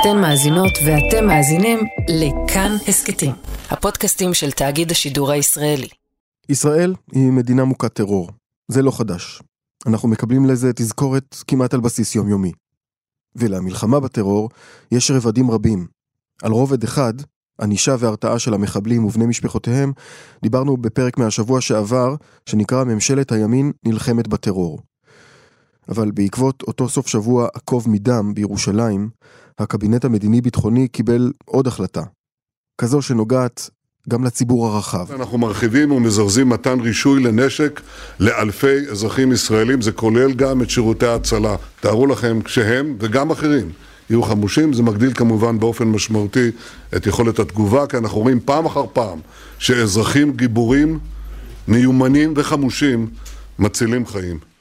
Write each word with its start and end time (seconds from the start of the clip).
אתן 0.00 0.20
מאזינות 0.20 0.72
ואתם 0.86 1.26
מאזינים 1.26 1.78
לכאן 2.08 2.76
הסכתים, 2.88 3.32
הפודקאסטים 3.70 4.34
של 4.34 4.50
תאגיד 4.50 4.90
השידור 4.90 5.30
הישראלי. 5.30 5.88
ישראל 6.48 6.94
היא 7.12 7.30
מדינה 7.30 7.64
מוכת 7.64 7.92
טרור, 7.92 8.30
זה 8.68 8.82
לא 8.82 8.90
חדש. 8.90 9.42
אנחנו 9.86 10.08
מקבלים 10.08 10.46
לזה 10.46 10.72
תזכורת 10.72 11.36
כמעט 11.46 11.74
על 11.74 11.80
בסיס 11.80 12.14
יומיומי. 12.14 12.52
ולמלחמה 13.36 14.00
בטרור 14.00 14.48
יש 14.92 15.10
רבדים 15.10 15.50
רבים. 15.50 15.86
על 16.42 16.52
רובד 16.52 16.84
אחד, 16.84 17.14
ענישה 17.60 17.96
והרתעה 17.98 18.38
של 18.38 18.54
המחבלים 18.54 19.04
ובני 19.04 19.26
משפחותיהם, 19.26 19.92
דיברנו 20.42 20.76
בפרק 20.76 21.18
מהשבוע 21.18 21.60
שעבר, 21.60 22.14
שנקרא 22.46 22.84
ממשלת 22.84 23.32
הימין 23.32 23.72
נלחמת 23.84 24.28
בטרור. 24.28 24.80
אבל 25.88 26.10
בעקבות 26.10 26.62
אותו 26.62 26.88
סוף 26.88 27.06
שבוע 27.06 27.48
עקוב 27.54 27.90
מדם 27.90 28.34
בירושלים, 28.34 29.10
הקבינט 29.58 30.04
המדיני-ביטחוני 30.04 30.88
קיבל 30.88 31.32
עוד 31.44 31.66
החלטה. 31.66 32.02
כזו 32.78 33.02
שנוגעת 33.02 33.70
גם 34.08 34.24
לציבור 34.24 34.66
הרחב. 34.66 35.12
אנחנו 35.12 35.38
מרחיבים 35.38 35.92
ומזרזים 35.92 36.48
מתן 36.48 36.80
רישוי 36.80 37.22
לנשק 37.22 37.80
לאלפי 38.20 38.90
אזרחים 38.90 39.32
ישראלים, 39.32 39.82
זה 39.82 39.92
כולל 39.92 40.32
גם 40.32 40.62
את 40.62 40.70
שירותי 40.70 41.06
ההצלה. 41.06 41.56
תארו 41.80 42.06
לכם, 42.06 42.42
כשהם 42.42 42.96
וגם 43.00 43.30
אחרים 43.30 43.70
יהיו 44.10 44.22
חמושים, 44.22 44.72
זה 44.72 44.82
מגדיל 44.82 45.14
כמובן 45.14 45.58
באופן 45.58 45.84
משמעותי 45.84 46.50
את 46.96 47.06
יכולת 47.06 47.38
התגובה, 47.38 47.86
כי 47.86 47.96
אנחנו 47.96 48.18
רואים 48.18 48.40
פעם 48.40 48.66
אחר 48.66 48.84
פעם 48.92 49.18
שאזרחים 49.58 50.32
גיבורים, 50.32 50.98
מיומנים 51.68 52.34
וחמושים 52.36 53.10
מצילים 53.58 54.06
חיים. 54.06 54.55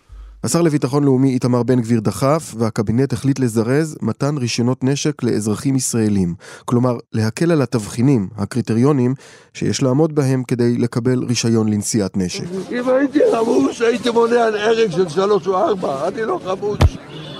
השר 0.45 0.61
לביטחון 0.61 1.03
לאומי 1.03 1.33
איתמר 1.33 1.63
בן 1.63 1.81
גביר 1.81 1.99
דחף, 1.99 2.53
והקבינט 2.57 3.13
החליט 3.13 3.39
לזרז 3.39 3.97
מתן 4.01 4.37
רישיונות 4.37 4.83
נשק 4.83 5.23
לאזרחים 5.23 5.75
ישראלים. 5.75 6.33
כלומר, 6.65 6.97
להקל 7.13 7.51
על 7.51 7.61
התבחינים, 7.61 8.27
הקריטריונים, 8.37 9.13
שיש 9.53 9.83
לעמוד 9.83 10.15
בהם 10.15 10.43
כדי 10.47 10.77
לקבל 10.77 11.23
רישיון 11.23 11.69
לנשיאת 11.69 12.17
נשק. 12.17 12.43
אם 12.71 12.89
הייתי 12.89 13.19
חמוש, 13.31 13.81
הייתי 13.81 14.09
מונע 14.09 14.43
הרג 14.43 14.91
של 14.91 15.09
שלוש 15.09 15.47
או 15.47 15.57
ארבע, 15.57 16.07
אני 16.07 16.21
לא 16.21 16.39
חמוש. 16.45 16.79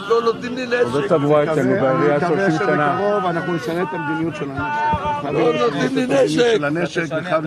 לא 0.09 0.21
נותנים 0.21 0.55
לי 0.55 0.65
נשק. 0.65 0.83
עובד 0.83 1.07
תברואה 1.07 1.43
אצלנו 1.43 1.71
בעירייה 1.71 2.19
30 2.19 2.35
מקווה 2.35 2.57
שנה. 2.57 2.97
שבקרוב 2.99 3.25
אנחנו 3.25 3.53
נשנה 3.53 3.81
את 3.83 3.87
המדיניות 3.91 4.35
של 4.35 4.51
הנשק. 4.51 5.31
לא 5.31 5.59
נותנים 5.59 5.95
לי 5.95 6.05
נשק. 6.25 6.53
של 6.55 6.65
הנשק, 6.65 7.05
זה 7.05 7.15
חייב 7.23 7.45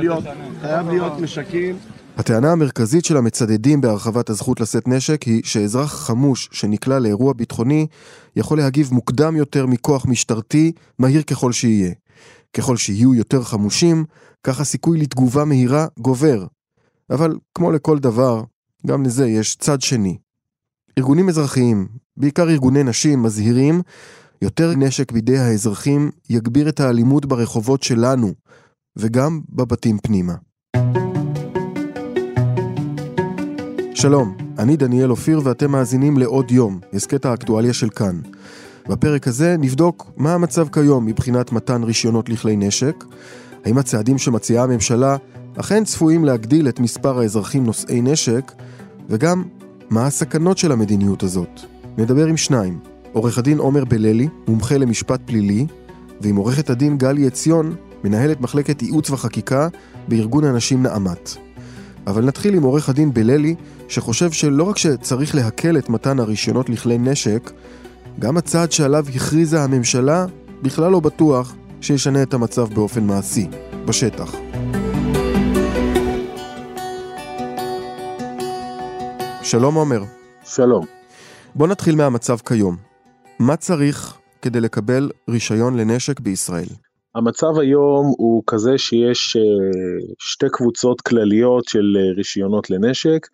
להיות, 0.88 1.20
נשקים. 1.20 1.76
הטענה 2.18 2.52
המרכזית 2.52 3.04
של 3.04 3.16
המצדדים 3.16 3.80
בהרחבת 3.80 4.30
הזכות 4.30 4.60
לשאת 4.60 4.88
נשק 4.88 5.22
היא 5.22 5.42
שאזרח 5.44 5.94
חמוש 5.94 6.48
שנקלע 6.52 6.98
לאירוע 6.98 7.32
ביטחוני 7.32 7.86
יכול 8.36 8.58
להגיב 8.58 8.88
מוקדם 8.92 9.36
יותר 9.36 9.66
מכוח 9.66 10.06
משטרתי, 10.06 10.72
מהיר 10.98 11.22
ככל 11.22 11.52
שיהיה. 11.52 11.92
ככל 12.56 12.76
שיהיו 12.76 13.14
יותר 13.14 13.42
חמושים, 13.42 14.04
כך 14.42 14.60
הסיכוי 14.60 15.00
לתגובה 15.00 15.44
מהירה 15.44 15.86
גובר. 15.98 16.46
אבל 17.10 17.38
כמו 17.54 17.72
לכל 17.72 17.98
דבר, 17.98 18.42
גם 18.86 19.04
לזה 19.04 19.28
יש 19.28 19.56
צד 19.56 19.80
שני. 19.80 20.18
ארגונים 20.98 21.28
אזרחיים, 21.28 21.88
בעיקר 22.16 22.50
ארגוני 22.50 22.82
נשים, 22.82 23.22
מזהירים, 23.22 23.82
יותר 24.42 24.74
נשק 24.76 25.12
בידי 25.12 25.38
האזרחים 25.38 26.10
יגביר 26.30 26.68
את 26.68 26.80
האלימות 26.80 27.26
ברחובות 27.26 27.82
שלנו, 27.82 28.34
וגם 28.96 29.40
בבתים 29.48 29.98
פנימה. 29.98 30.47
שלום, 34.00 34.36
אני 34.58 34.76
דניאל 34.76 35.10
אופיר 35.10 35.40
ואתם 35.44 35.70
מאזינים 35.70 36.18
לעוד 36.18 36.50
יום, 36.50 36.80
הסכת 36.92 37.24
האקטואליה 37.24 37.72
של 37.72 37.90
כאן. 37.90 38.20
בפרק 38.88 39.28
הזה 39.28 39.56
נבדוק 39.58 40.10
מה 40.16 40.34
המצב 40.34 40.68
כיום 40.68 41.06
מבחינת 41.06 41.52
מתן 41.52 41.82
רישיונות 41.82 42.28
לכלי 42.28 42.56
נשק, 42.56 43.04
האם 43.64 43.78
הצעדים 43.78 44.18
שמציעה 44.18 44.64
הממשלה 44.64 45.16
אכן 45.56 45.84
צפויים 45.84 46.24
להגדיל 46.24 46.68
את 46.68 46.80
מספר 46.80 47.18
האזרחים 47.18 47.64
נושאי 47.64 48.00
נשק, 48.00 48.52
וגם 49.08 49.44
מה 49.90 50.06
הסכנות 50.06 50.58
של 50.58 50.72
המדיניות 50.72 51.22
הזאת. 51.22 51.60
נדבר 51.96 52.26
עם 52.26 52.36
שניים, 52.36 52.78
עורך 53.12 53.38
הדין 53.38 53.58
עומר 53.58 53.84
בללי, 53.84 54.28
מומחה 54.48 54.78
למשפט 54.78 55.20
פלילי, 55.24 55.66
ועם 56.20 56.36
עורכת 56.36 56.70
הדין 56.70 56.98
גלי 56.98 57.26
עציון, 57.26 57.74
מנהלת 58.04 58.40
מחלקת 58.40 58.82
ייעוץ 58.82 59.10
וחקיקה 59.10 59.68
בארגון 60.08 60.44
הנשים 60.44 60.82
נעמת. 60.82 61.47
אבל 62.08 62.24
נתחיל 62.24 62.54
עם 62.54 62.62
עורך 62.62 62.88
הדין 62.88 63.14
בללי, 63.14 63.54
שחושב 63.88 64.32
שלא 64.32 64.62
רק 64.62 64.78
שצריך 64.78 65.34
להקל 65.34 65.78
את 65.78 65.88
מתן 65.88 66.20
הרישיונות 66.20 66.68
לכלי 66.68 66.98
נשק, 66.98 67.50
גם 68.18 68.36
הצעד 68.36 68.72
שעליו 68.72 69.06
הכריזה 69.14 69.62
הממשלה 69.62 70.26
בכלל 70.62 70.90
לא 70.90 71.00
בטוח 71.00 71.54
שישנה 71.80 72.22
את 72.22 72.34
המצב 72.34 72.74
באופן 72.74 73.04
מעשי, 73.04 73.48
בשטח. 73.84 74.34
שלום 79.42 79.74
עומר, 79.74 80.02
שלום. 80.44 80.86
בוא 81.54 81.68
נתחיל 81.68 81.96
מהמצב 81.96 82.36
כיום. 82.38 82.76
מה 83.38 83.56
צריך 83.56 84.18
כדי 84.42 84.60
לקבל 84.60 85.10
רישיון 85.28 85.76
לנשק 85.76 86.20
בישראל? 86.20 86.87
המצב 87.14 87.58
היום 87.58 88.14
הוא 88.18 88.42
כזה 88.46 88.78
שיש 88.78 89.36
אה, 89.36 89.42
שתי 90.18 90.46
קבוצות 90.52 91.00
כלליות 91.00 91.64
של 91.68 91.96
אה, 92.00 92.12
רישיונות 92.16 92.70
לנשק. 92.70 93.26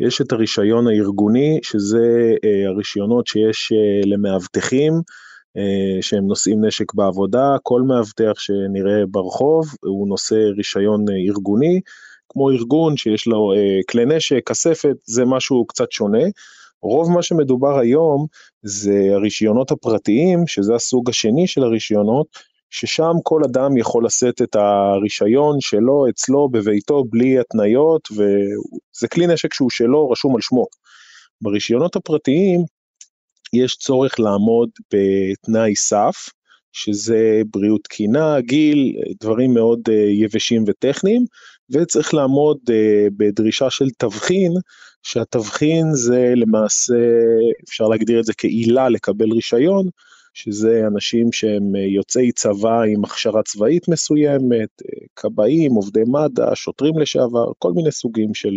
יש 0.00 0.20
את 0.20 0.32
הרישיון 0.32 0.88
הארגוני, 0.88 1.60
שזה 1.62 2.34
אה, 2.44 2.68
הרישיונות 2.68 3.26
שיש 3.26 3.72
למאבטחים, 4.06 4.92
שהם 6.00 6.26
נושאים 6.26 6.64
נשק 6.64 6.94
בעבודה. 6.94 7.56
כל 7.62 7.82
מאבטח 7.82 8.32
שנראה 8.38 9.06
ברחוב 9.10 9.66
הוא 9.84 10.08
נושא 10.08 10.34
רישיון 10.34 11.04
ארגוני, 11.28 11.80
כמו 12.28 12.50
ארגון 12.50 12.96
שיש 12.96 13.26
לו 13.26 13.52
כלי 13.90 14.04
נשק, 14.06 14.40
כספת, 14.46 14.96
זה 15.04 15.24
משהו 15.24 15.66
קצת 15.66 15.92
שונה. 15.92 16.22
רוב 16.82 17.10
מה 17.10 17.22
שמדובר 17.22 17.78
היום 17.78 18.26
זה 18.62 19.08
הרישיונות 19.12 19.70
הפרטיים, 19.70 20.46
שזה 20.46 20.74
הסוג 20.74 21.10
השני 21.10 21.46
של 21.46 21.62
הרישיונות, 21.62 22.26
ששם 22.74 23.12
כל 23.22 23.40
אדם 23.44 23.76
יכול 23.76 24.04
לשאת 24.06 24.42
את 24.42 24.56
הרישיון 24.56 25.56
שלו 25.60 26.06
אצלו 26.10 26.48
בביתו 26.48 27.04
בלי 27.10 27.38
התניות, 27.38 28.08
וזה 28.10 29.08
כלי 29.12 29.26
נשק 29.26 29.54
שהוא 29.54 29.70
שלו, 29.70 30.10
רשום 30.10 30.34
על 30.34 30.40
שמו. 30.40 30.66
ברישיונות 31.40 31.96
הפרטיים 31.96 32.60
יש 33.52 33.76
צורך 33.76 34.20
לעמוד 34.20 34.70
בתנאי 34.92 35.76
סף, 35.76 36.28
שזה 36.72 37.42
בריאות 37.50 37.84
תקינה, 37.84 38.40
גיל, 38.40 38.96
דברים 39.20 39.54
מאוד 39.54 39.80
uh, 39.88 39.92
יבשים 39.92 40.64
וטכניים, 40.66 41.24
וצריך 41.70 42.14
לעמוד 42.14 42.58
uh, 42.68 42.72
בדרישה 43.16 43.70
של 43.70 43.90
תבחין, 43.98 44.52
שהתבחין 45.02 45.86
זה 45.92 46.32
למעשה, 46.36 46.94
אפשר 47.68 47.84
להגדיר 47.84 48.20
את 48.20 48.24
זה 48.24 48.32
כעילה 48.38 48.88
לקבל 48.88 49.32
רישיון, 49.32 49.88
שזה 50.34 50.82
אנשים 50.86 51.32
שהם 51.32 51.74
יוצאי 51.74 52.32
צבא 52.32 52.80
עם 52.82 53.04
הכשרה 53.04 53.42
צבאית 53.42 53.88
מסוימת, 53.88 54.82
כבאים, 55.16 55.74
עובדי 55.74 56.02
מד"א, 56.06 56.54
שוטרים 56.54 56.98
לשעבר, 56.98 57.52
כל 57.58 57.72
מיני 57.72 57.92
סוגים 57.92 58.34
של, 58.34 58.54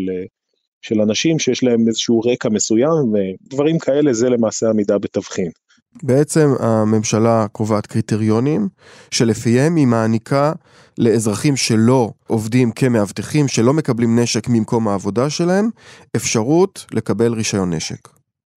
של 0.81 1.01
אנשים 1.01 1.39
שיש 1.39 1.63
להם 1.63 1.87
איזשהו 1.87 2.19
רקע 2.19 2.49
מסוים, 2.49 3.13
ודברים 3.13 3.79
כאלה 3.79 4.13
זה 4.13 4.29
למעשה 4.29 4.69
עמידה 4.69 4.97
בתבחין. 4.97 5.51
בעצם 6.03 6.47
הממשלה 6.59 7.47
קובעת 7.51 7.87
קריטריונים 7.87 8.67
שלפיהם 9.11 9.75
היא 9.75 9.87
מעניקה 9.87 10.53
לאזרחים 10.97 11.55
שלא 11.55 12.11
עובדים 12.27 12.71
כמאבטחים, 12.71 13.47
שלא 13.47 13.73
מקבלים 13.73 14.19
נשק 14.19 14.49
ממקום 14.49 14.87
העבודה 14.87 15.29
שלהם, 15.29 15.69
אפשרות 16.15 16.85
לקבל 16.93 17.33
רישיון 17.33 17.73
נשק. 17.73 18.14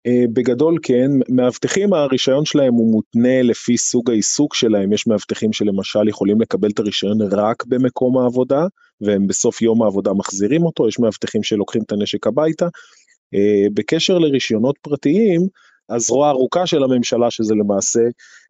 אה, 0.06 0.24
בגדול 0.32 0.78
כן, 0.82 1.10
מאבטחים 1.28 1.92
הרישיון 1.92 2.44
שלהם 2.44 2.74
הוא 2.74 2.92
מותנה 2.92 3.42
לפי 3.42 3.76
סוג 3.76 4.10
העיסוק 4.10 4.54
שלהם, 4.54 4.92
יש 4.92 5.06
מאבטחים 5.06 5.52
שלמשל 5.52 6.08
יכולים 6.08 6.40
לקבל 6.40 6.70
את 6.70 6.78
הרישיון 6.78 7.18
רק 7.32 7.64
במקום 7.66 8.18
העבודה, 8.18 8.66
והם 9.00 9.26
בסוף 9.26 9.62
יום 9.62 9.82
העבודה 9.82 10.12
מחזירים 10.12 10.62
אותו, 10.62 10.88
יש 10.88 10.98
מאבטחים 10.98 11.42
שלוקחים 11.42 11.82
את 11.82 11.92
הנשק 11.92 12.26
הביתה. 12.26 12.66
אה, 13.34 13.66
בקשר 13.74 14.18
לרישיונות 14.18 14.78
פרטיים, 14.82 15.40
הזרוע 15.90 16.28
הארוכה 16.28 16.66
של 16.66 16.82
הממשלה, 16.82 17.30
שזה 17.30 17.54
למעשה 17.54 18.00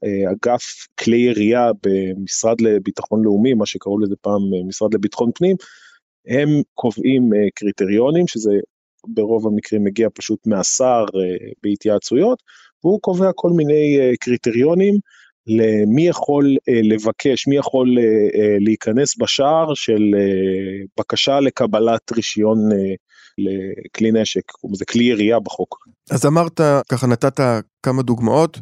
אה, 0.05 0.31
אגף 0.33 0.87
כלי 1.01 1.17
ירייה 1.17 1.71
במשרד 1.87 2.61
לביטחון 2.61 3.25
לאומי, 3.25 3.55
מה 3.55 3.67
שקראו 3.67 3.99
לזה 3.99 4.15
פעם 4.21 4.41
משרד 4.69 4.95
לביטחון 4.95 5.31
פנים, 5.35 5.57
הם 6.29 6.49
קובעים 6.75 7.31
קריטריונים, 7.55 8.27
שזה 8.27 8.51
ברוב 9.09 9.47
המקרים 9.47 9.85
מגיע 9.85 10.09
פשוט 10.15 10.47
מהשר 10.47 11.05
אה, 11.15 11.51
בהתייעצויות, 11.63 12.43
והוא 12.85 13.01
קובע 13.01 13.31
כל 13.35 13.51
מיני 13.51 13.99
אה, 14.01 14.13
קריטריונים 14.21 14.95
למי 15.47 16.09
יכול 16.09 16.57
אה, 16.69 16.81
לבקש, 16.83 17.47
מי 17.47 17.57
יכול 17.57 17.99
להיכנס 18.61 19.19
בשער 19.19 19.75
של 19.75 20.03
בקשה 20.99 21.41
לקבלת 21.41 22.13
רישיון 22.13 22.59
לכלי 23.39 24.13
נשק, 24.13 24.43
זה 24.75 24.85
כלי 24.85 25.05
ירייה 25.05 25.41
בחוק. 25.41 25.89
אז 26.11 26.27
אמרת, 26.27 26.61
ככה 26.89 27.07
נתת 27.07 27.41
כמה 27.83 28.03
דוגמאות, 28.03 28.59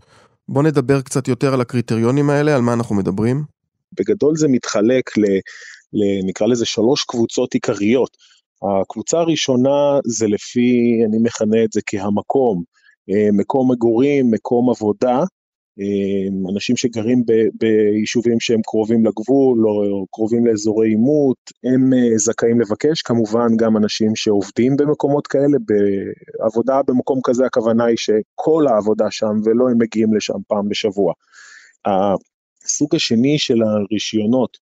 בוא 0.49 0.63
נדבר 0.63 1.01
קצת 1.01 1.29
יותר 1.29 1.55
על 1.55 1.61
הקריטריונים 1.61 2.31
האלה, 2.31 2.55
על 2.55 2.63
מה 2.63 2.73
אנחנו 2.73 2.95
מדברים. 2.95 3.45
בגדול 3.93 4.37
זה 4.37 4.49
מתחלק 4.49 5.19
ל, 5.19 5.23
ל... 5.93 6.27
נקרא 6.27 6.47
לזה 6.47 6.65
שלוש 6.65 7.05
קבוצות 7.05 7.55
עיקריות. 7.55 8.17
הקבוצה 8.65 9.19
הראשונה 9.19 9.99
זה 10.05 10.27
לפי, 10.27 11.01
אני 11.07 11.19
מכנה 11.23 11.65
את 11.65 11.73
זה 11.73 11.81
כהמקום, 11.87 12.63
אה, 13.11 13.29
מקום 13.33 13.71
מגורים, 13.73 14.31
מקום 14.31 14.71
עבודה, 14.71 15.21
אה, 15.81 16.53
אנשים 16.53 16.77
שגרים 16.77 17.23
ב, 17.27 17.33
ביישובים 17.55 18.41
שהם 18.41 18.61
קרובים 18.63 19.07
לגבול 19.07 19.69
או 19.69 20.07
קרובים 20.13 20.47
לאזורי 20.47 20.89
עימות, 20.89 21.37
הם 21.65 21.93
אה, 21.93 22.19
זכאים 22.19 22.61
לבקש, 22.61 23.03
כמובן 23.03 23.57
גם 23.57 23.77
אנשים 23.77 24.17
שעובדים 24.17 24.77
במקומות 24.77 25.27
כאלה, 25.27 25.59
בעבודה 26.41 26.81
במקום 26.87 27.21
כזה 27.25 27.47
הכוונה 27.47 27.85
היא 27.85 27.97
שכל 27.97 28.67
העבודה 28.69 29.11
שם 29.11 29.41
ולא 29.45 29.69
הם 29.71 29.79
מגיעים 29.79 30.15
לשם 30.15 30.39
פעם 30.49 30.69
בשבוע. 30.69 31.13
הסוג 31.87 32.95
השני 32.95 33.39
של 33.39 33.63
הרישיונות 33.63 34.57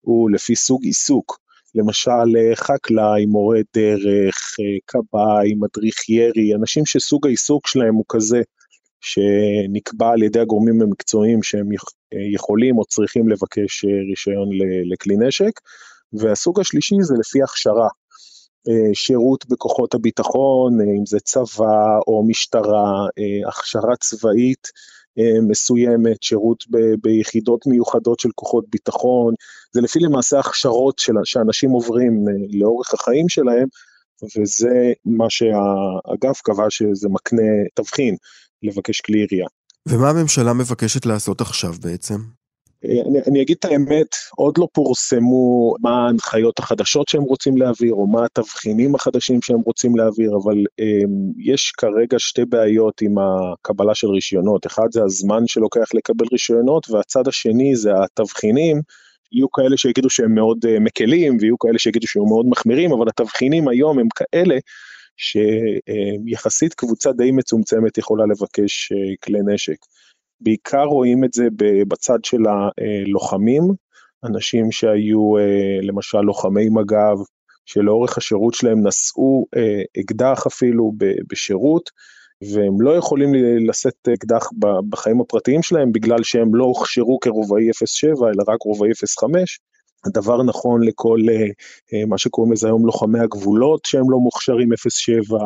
הוא 0.00 0.30
לפי 0.30 0.56
סוג 0.56 0.84
עיסוק, 0.84 1.43
למשל 1.74 2.54
חקלאי, 2.54 3.26
מורה 3.26 3.60
דרך, 3.74 4.36
כבאי, 4.86 5.54
מדריך 5.54 6.08
ירי, 6.08 6.54
אנשים 6.54 6.86
שסוג 6.86 7.26
העיסוק 7.26 7.66
שלהם 7.66 7.94
הוא 7.94 8.04
כזה 8.08 8.42
שנקבע 9.00 10.10
על 10.10 10.22
ידי 10.22 10.40
הגורמים 10.40 10.82
המקצועיים 10.82 11.42
שהם 11.42 11.68
יכולים 12.34 12.78
או 12.78 12.84
צריכים 12.84 13.28
לבקש 13.28 13.84
רישיון 14.10 14.48
לכלי 14.92 15.16
נשק, 15.16 15.60
והסוג 16.12 16.60
השלישי 16.60 16.94
זה 17.00 17.14
לפי 17.20 17.42
הכשרה, 17.42 17.88
שירות 18.92 19.46
בכוחות 19.48 19.94
הביטחון, 19.94 20.80
אם 20.80 21.06
זה 21.06 21.20
צבא 21.20 21.98
או 22.06 22.24
משטרה, 22.26 23.06
הכשרה 23.48 23.96
צבאית 23.96 24.68
מסוימת, 25.48 26.22
שירות 26.22 26.64
ב, 26.70 26.78
ביחידות 27.02 27.66
מיוחדות 27.66 28.20
של 28.20 28.28
כוחות 28.34 28.64
ביטחון, 28.70 29.34
זה 29.72 29.80
לפי 29.80 29.98
למעשה 29.98 30.38
הכשרות 30.38 30.98
של, 30.98 31.12
שאנשים 31.24 31.70
עוברים 31.70 32.24
לאורך 32.50 32.94
החיים 32.94 33.28
שלהם, 33.28 33.66
וזה 34.36 34.92
מה 35.04 35.30
שהאגף 35.30 36.40
קבע 36.40 36.66
שזה 36.70 37.08
מקנה 37.08 37.42
תבחין 37.74 38.16
לבקש 38.62 39.00
כלי 39.00 39.18
ירייה. 39.18 39.46
ומה 39.88 40.10
הממשלה 40.10 40.52
מבקשת 40.52 41.06
לעשות 41.06 41.40
עכשיו 41.40 41.72
בעצם? 41.82 42.18
אני, 42.84 43.18
אני 43.28 43.42
אגיד 43.42 43.56
את 43.58 43.64
האמת, 43.64 44.16
עוד 44.36 44.58
לא 44.58 44.68
פורסמו 44.72 45.74
מה 45.80 46.06
ההנחיות 46.06 46.58
החדשות 46.58 47.08
שהם 47.08 47.22
רוצים 47.22 47.56
להעביר, 47.56 47.92
או 47.92 48.06
מה 48.06 48.24
התבחינים 48.24 48.94
החדשים 48.94 49.42
שהם 49.42 49.60
רוצים 49.60 49.96
להעביר, 49.96 50.30
אבל 50.42 50.58
um, 50.58 51.10
יש 51.38 51.72
כרגע 51.72 52.18
שתי 52.18 52.44
בעיות 52.44 53.00
עם 53.02 53.14
הקבלה 53.18 53.94
של 53.94 54.08
רישיונות. 54.08 54.66
אחד 54.66 54.86
זה 54.90 55.02
הזמן 55.02 55.46
שלוקח 55.46 55.94
לקבל 55.94 56.26
רישיונות, 56.32 56.90
והצד 56.90 57.28
השני 57.28 57.76
זה 57.76 57.90
התבחינים. 58.04 58.80
יהיו 59.32 59.50
כאלה 59.50 59.76
שיגידו 59.76 60.10
שהם 60.10 60.34
מאוד 60.34 60.58
uh, 60.64 60.80
מקלים, 60.80 61.36
ויהיו 61.40 61.58
כאלה 61.58 61.78
שיגידו 61.78 62.06
שהם 62.06 62.24
מאוד 62.24 62.46
מחמירים, 62.48 62.92
אבל 62.92 63.08
התבחינים 63.08 63.68
היום 63.68 63.98
הם 63.98 64.08
כאלה 64.14 64.56
שיחסית 65.16 66.74
קבוצה 66.74 67.12
די 67.12 67.30
מצומצמת 67.30 67.98
יכולה 67.98 68.24
לבקש 68.26 68.92
כלי 69.24 69.38
נשק. 69.46 69.76
בעיקר 70.44 70.84
רואים 70.84 71.24
את 71.24 71.32
זה 71.32 71.48
בצד 71.88 72.24
של 72.24 72.42
הלוחמים, 72.46 73.62
אנשים 74.24 74.72
שהיו 74.72 75.38
אה, 75.38 75.78
למשל 75.82 76.20
לוחמי 76.20 76.68
מג"ב, 76.68 77.18
שלאורך 77.66 78.18
השירות 78.18 78.54
שלהם 78.54 78.86
נשאו 78.86 79.46
אה, 79.56 79.82
אקדח 80.00 80.46
אפילו 80.46 80.92
בשירות, 81.30 81.90
והם 82.52 82.80
לא 82.80 82.96
יכולים 82.96 83.30
לשאת 83.68 84.08
אקדח 84.14 84.48
בחיים 84.88 85.20
הפרטיים 85.20 85.62
שלהם 85.62 85.92
בגלל 85.92 86.22
שהם 86.22 86.54
לא 86.54 86.64
הוכשרו 86.64 87.18
כרובעי 87.20 87.68
07 87.86 88.28
אלא 88.28 88.44
רק 88.48 88.62
רובעי 88.62 88.90
05. 89.18 89.60
הדבר 90.06 90.42
נכון 90.42 90.82
לכל 90.82 91.20
אה, 91.30 92.06
מה 92.06 92.18
שקוראים 92.18 92.52
לזה 92.52 92.66
היום 92.66 92.86
לוחמי 92.86 93.18
הגבולות 93.20 93.84
שהם 93.84 94.10
לא 94.10 94.18
מוכשרים 94.18 94.68
07, 94.88 95.38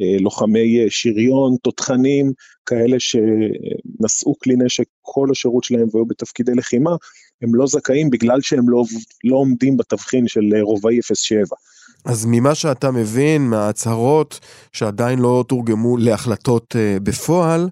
אה, 0.00 0.16
לוחמי 0.20 0.90
שריון, 0.90 1.56
תותחנים, 1.62 2.32
כאלה 2.66 2.96
שנשאו 3.98 4.34
כלי 4.38 4.54
נשק 4.58 4.84
כל 5.02 5.28
השירות 5.30 5.64
שלהם 5.64 5.86
והיו 5.92 6.06
בתפקידי 6.06 6.54
לחימה, 6.54 6.90
הם 7.42 7.54
לא 7.54 7.66
זכאים 7.66 8.10
בגלל 8.10 8.40
שהם 8.40 8.68
לא, 8.68 8.84
לא 9.24 9.36
עומדים 9.36 9.76
בתבחין 9.76 10.28
של 10.28 10.40
אה, 10.56 10.62
רובעי 10.62 10.98
07. 11.14 11.56
אז 12.04 12.26
ממה 12.28 12.54
שאתה 12.54 12.90
מבין, 12.90 13.42
מההצהרות 13.42 14.40
שעדיין 14.72 15.18
לא 15.18 15.44
תורגמו 15.48 15.96
להחלטות 15.96 16.76
בפועל, 17.02 17.68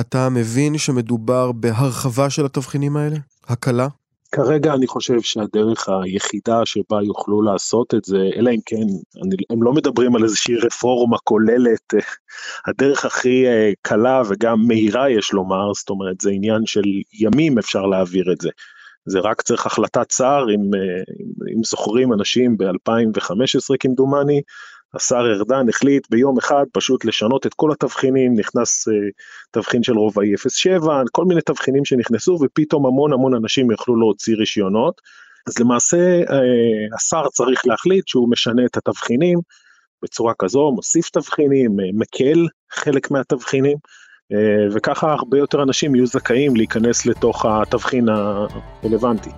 אתה 0.00 0.28
מבין 0.28 0.78
שמדובר 0.78 1.52
בהרחבה 1.52 2.30
של 2.30 2.44
התבחינים 2.44 2.96
האלה? 2.96 3.16
הקלה? 3.48 3.88
כרגע 4.32 4.74
אני 4.74 4.86
חושב 4.86 5.20
שהדרך 5.20 5.88
היחידה 5.88 6.66
שבה 6.66 7.02
יוכלו 7.02 7.42
לעשות 7.42 7.94
את 7.94 8.04
זה, 8.04 8.30
אלא 8.36 8.50
אם 8.50 8.60
כן, 8.66 8.86
אני, 9.22 9.36
הם 9.50 9.62
לא 9.62 9.72
מדברים 9.72 10.16
על 10.16 10.24
איזושהי 10.24 10.56
רפורמה 10.56 11.18
כוללת, 11.24 11.94
הדרך 12.68 13.04
הכי 13.04 13.46
אה, 13.46 13.72
קלה 13.82 14.22
וגם 14.28 14.66
מהירה 14.66 15.10
יש 15.10 15.32
לומר, 15.32 15.74
זאת 15.74 15.90
אומרת 15.90 16.20
זה 16.20 16.30
עניין 16.30 16.66
של 16.66 16.82
ימים 17.12 17.58
אפשר 17.58 17.86
להעביר 17.86 18.32
את 18.32 18.40
זה. 18.40 18.50
זה 19.06 19.18
רק 19.20 19.42
צריך 19.42 19.66
החלטת 19.66 20.10
שר, 20.10 20.44
אם, 20.54 20.74
אה, 20.74 21.02
אם 21.56 21.64
זוכרים 21.64 22.12
אנשים 22.12 22.56
ב-2015 22.56 23.76
כמדומני, 23.80 24.40
השר 24.94 25.32
ארדן 25.36 25.68
החליט 25.68 26.06
ביום 26.10 26.38
אחד 26.38 26.64
פשוט 26.72 27.04
לשנות 27.04 27.46
את 27.46 27.54
כל 27.54 27.72
התבחינים, 27.72 28.34
נכנס 28.38 28.88
uh, 28.88 28.92
תבחין 29.50 29.82
של 29.82 29.92
רובעי 29.92 30.34
07, 30.48 31.02
כל 31.12 31.24
מיני 31.24 31.40
תבחינים 31.40 31.84
שנכנסו 31.84 32.38
ופתאום 32.42 32.86
המון 32.86 33.12
המון 33.12 33.34
אנשים 33.34 33.70
יכלו 33.70 33.96
להוציא 33.96 34.36
רישיונות. 34.36 35.00
אז 35.46 35.58
למעשה 35.58 36.20
uh, 36.22 36.32
השר 36.96 37.28
צריך 37.28 37.66
להחליט 37.66 38.08
שהוא 38.08 38.30
משנה 38.30 38.64
את 38.64 38.76
התבחינים 38.76 39.38
בצורה 40.02 40.32
כזו, 40.38 40.72
מוסיף 40.74 41.10
תבחינים, 41.10 41.70
uh, 41.70 41.82
מקל 41.94 42.46
חלק 42.72 43.10
מהתבחינים, 43.10 43.76
וככה 44.74 45.12
הרבה 45.12 45.38
יותר 45.38 45.62
אנשים 45.62 45.94
יהיו 45.94 46.06
זכאים 46.06 46.56
להיכנס 46.56 47.06
לתוך 47.06 47.46
התבחין 47.46 48.08
הרלוונטי. 48.08 49.30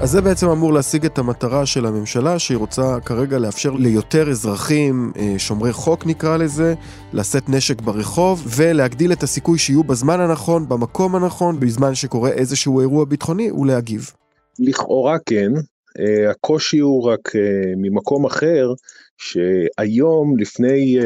אז 0.00 0.10
זה 0.10 0.20
בעצם 0.20 0.48
אמור 0.48 0.72
להשיג 0.72 1.04
את 1.04 1.18
המטרה 1.18 1.66
של 1.66 1.86
הממשלה, 1.86 2.38
שהיא 2.38 2.58
רוצה 2.58 3.00
כרגע 3.00 3.38
לאפשר 3.38 3.70
ליותר 3.70 4.30
אזרחים, 4.30 5.12
אה, 5.16 5.34
שומרי 5.38 5.72
חוק 5.72 6.06
נקרא 6.06 6.36
לזה, 6.36 6.74
לשאת 7.12 7.48
נשק 7.48 7.80
ברחוב, 7.80 8.46
ולהגדיל 8.56 9.12
את 9.12 9.22
הסיכוי 9.22 9.58
שיהיו 9.58 9.84
בזמן 9.84 10.20
הנכון, 10.20 10.68
במקום 10.68 11.16
הנכון, 11.16 11.60
בזמן 11.60 11.94
שקורה 11.94 12.30
איזשהו 12.30 12.80
אירוע 12.80 13.04
ביטחוני, 13.04 13.50
ולהגיב. 13.52 14.10
לכאורה 14.58 15.16
כן, 15.26 15.52
אה, 15.98 16.30
הקושי 16.30 16.78
הוא 16.78 17.04
רק 17.04 17.36
אה, 17.36 17.72
ממקום 17.76 18.26
אחר, 18.26 18.72
שהיום 19.18 20.38
לפני, 20.38 20.98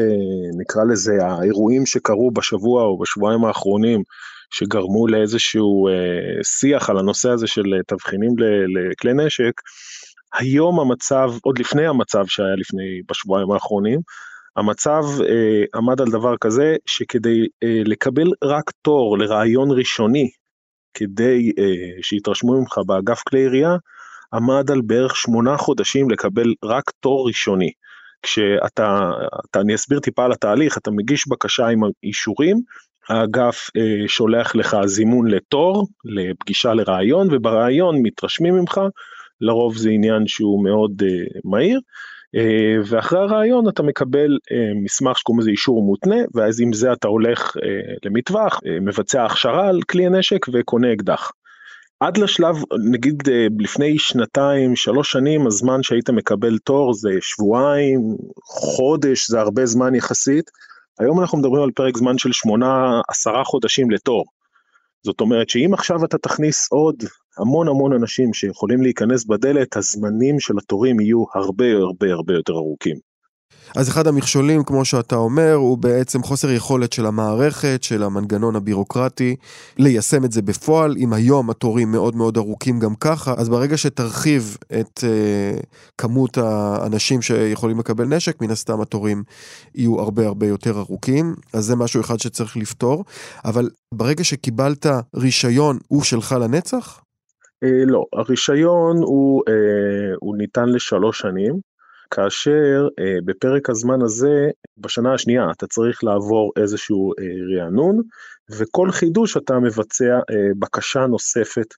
נקרא 0.57 0.83
לזה, 0.83 1.25
האירועים 1.25 1.85
שקרו 1.85 2.31
בשבוע 2.31 2.83
או 2.83 2.99
בשבועיים 2.99 3.45
האחרונים, 3.45 4.03
שגרמו 4.51 5.07
לאיזשהו 5.07 5.87
אה, 5.87 6.43
שיח 6.43 6.89
על 6.89 6.97
הנושא 6.97 7.29
הזה 7.29 7.47
של 7.47 7.73
אה, 7.73 7.79
תבחינים 7.87 8.31
לכלי 8.91 9.13
נשק, 9.13 9.61
היום 10.33 10.79
המצב, 10.79 11.31
עוד 11.43 11.59
לפני 11.59 11.87
המצב 11.87 12.25
שהיה 12.27 12.55
לפני, 12.55 13.01
בשבועיים 13.09 13.51
האחרונים, 13.51 13.99
המצב 14.55 15.03
אה, 15.29 15.63
עמד 15.75 16.01
על 16.01 16.07
דבר 16.07 16.37
כזה 16.37 16.75
שכדי 16.85 17.47
אה, 17.63 17.81
לקבל 17.85 18.27
רק 18.43 18.71
תור 18.81 19.17
לרעיון 19.17 19.71
ראשוני, 19.71 20.29
כדי 20.93 21.51
אה, 21.59 22.01
שיתרשמו 22.01 22.59
ממך 22.59 22.77
באגף 22.85 23.21
כלי 23.21 23.39
ירייה, 23.39 23.75
עמד 24.33 24.71
על 24.71 24.81
בערך 24.81 25.15
שמונה 25.15 25.57
חודשים 25.57 26.09
לקבל 26.09 26.53
רק 26.63 26.91
תור 26.99 27.27
ראשוני. 27.27 27.71
כשאתה, 28.23 29.11
אתה, 29.49 29.61
אני 29.61 29.75
אסביר 29.75 29.99
טיפה 29.99 30.25
על 30.25 30.31
התהליך, 30.31 30.77
אתה 30.77 30.91
מגיש 30.91 31.27
בקשה 31.27 31.67
עם 31.67 31.79
אישורים, 32.03 32.57
האגף 33.11 33.69
אה, 33.77 34.07
שולח 34.07 34.55
לך 34.55 34.77
זימון 34.85 35.27
לתור, 35.27 35.87
לפגישה 36.05 36.73
לראיון, 36.73 37.27
ובראיון 37.31 38.01
מתרשמים 38.01 38.55
ממך, 38.55 38.81
לרוב 39.41 39.77
זה 39.77 39.89
עניין 39.89 40.27
שהוא 40.27 40.63
מאוד 40.63 41.01
אה, 41.05 41.39
מהיר, 41.45 41.79
אה, 42.35 42.77
ואחרי 42.85 43.19
הראיון 43.19 43.69
אתה 43.69 43.83
מקבל 43.83 44.37
אה, 44.51 44.71
מסמך 44.83 45.19
שקוראים 45.19 45.39
לזה 45.39 45.49
אישור 45.49 45.83
מותנה, 45.83 46.15
ואז 46.35 46.61
עם 46.61 46.73
זה 46.73 46.93
אתה 46.93 47.07
הולך 47.07 47.57
אה, 47.63 47.93
למטווח, 48.05 48.59
אה, 48.65 48.79
מבצע 48.79 49.25
הכשרה 49.25 49.67
על 49.67 49.81
כלי 49.81 50.05
הנשק 50.05 50.45
וקונה 50.53 50.93
אקדח. 50.93 51.31
עד 51.99 52.17
לשלב, 52.17 52.55
נגיד 52.91 53.23
אה, 53.31 53.47
לפני 53.59 53.99
שנתיים, 53.99 54.75
שלוש 54.75 55.11
שנים, 55.11 55.47
הזמן 55.47 55.83
שהיית 55.83 56.09
מקבל 56.09 56.57
תור 56.57 56.93
זה 56.93 57.09
שבועיים, 57.21 58.01
חודש, 58.43 59.29
זה 59.29 59.39
הרבה 59.39 59.65
זמן 59.65 59.95
יחסית. 59.95 60.51
היום 61.01 61.21
אנחנו 61.21 61.37
מדברים 61.37 61.63
על 61.63 61.71
פרק 61.71 61.97
זמן 61.97 62.17
של 62.17 62.31
שמונה, 62.31 63.01
עשרה 63.07 63.43
חודשים 63.43 63.91
לתור. 63.91 64.25
זאת 65.03 65.21
אומרת 65.21 65.49
שאם 65.49 65.73
עכשיו 65.73 66.05
אתה 66.05 66.17
תכניס 66.17 66.67
עוד 66.71 66.95
המון 67.37 67.67
המון 67.67 67.93
אנשים 67.93 68.33
שיכולים 68.33 68.81
להיכנס 68.81 69.25
בדלת, 69.25 69.77
הזמנים 69.77 70.39
של 70.39 70.53
התורים 70.57 70.99
יהיו 70.99 71.23
הרבה 71.35 71.71
הרבה 71.71 72.11
הרבה 72.13 72.33
יותר 72.33 72.53
ארוכים. 72.53 73.10
אז 73.75 73.89
אחד 73.89 74.07
המכשולים, 74.07 74.63
כמו 74.63 74.85
שאתה 74.85 75.15
אומר, 75.15 75.53
הוא 75.53 75.77
בעצם 75.77 76.23
חוסר 76.23 76.51
יכולת 76.51 76.93
של 76.93 77.05
המערכת, 77.05 77.83
של 77.83 78.03
המנגנון 78.03 78.55
הבירוקרטי, 78.55 79.35
ליישם 79.77 80.25
את 80.25 80.31
זה 80.31 80.41
בפועל. 80.41 80.95
אם 80.97 81.13
היום 81.13 81.49
התורים 81.49 81.91
מאוד 81.91 82.15
מאוד 82.15 82.37
ארוכים 82.37 82.79
גם 82.79 82.95
ככה, 82.95 83.33
אז 83.37 83.49
ברגע 83.49 83.77
שתרחיב 83.77 84.57
את 84.79 84.99
uh, 84.99 85.65
כמות 85.97 86.37
האנשים 86.37 87.21
שיכולים 87.21 87.79
לקבל 87.79 88.05
נשק, 88.05 88.41
מן 88.41 88.51
הסתם 88.51 88.81
התורים 88.81 89.23
יהיו 89.75 89.99
הרבה 89.99 90.27
הרבה 90.27 90.47
יותר 90.47 90.79
ארוכים. 90.79 91.35
אז 91.53 91.65
זה 91.65 91.75
משהו 91.75 92.01
אחד 92.01 92.19
שצריך 92.19 92.57
לפתור. 92.57 93.05
אבל 93.45 93.69
ברגע 93.93 94.23
שקיבלת 94.23 94.85
רישיון, 95.15 95.77
הוא 95.87 96.03
שלך 96.03 96.35
לנצח? 96.41 97.01
Uh, 97.65 97.67
לא, 97.91 98.05
הרישיון 98.13 98.97
הוא, 98.97 99.41
uh, 99.41 99.51
הוא 100.19 100.37
ניתן 100.37 100.69
לשלוש 100.69 101.19
שנים. 101.19 101.70
כאשר 102.11 102.87
אה, 102.99 103.17
בפרק 103.25 103.69
הזמן 103.69 104.01
הזה, 104.01 104.49
בשנה 104.77 105.13
השנייה 105.13 105.51
אתה 105.51 105.67
צריך 105.67 106.03
לעבור 106.03 106.51
איזשהו 106.57 107.11
אה, 107.19 107.25
רענון, 107.55 108.01
וכל 108.57 108.91
חידוש 108.91 109.37
אתה 109.37 109.59
מבצע 109.59 110.13
אה, 110.29 110.35
בקשה 110.59 111.07
נוספת 111.07 111.73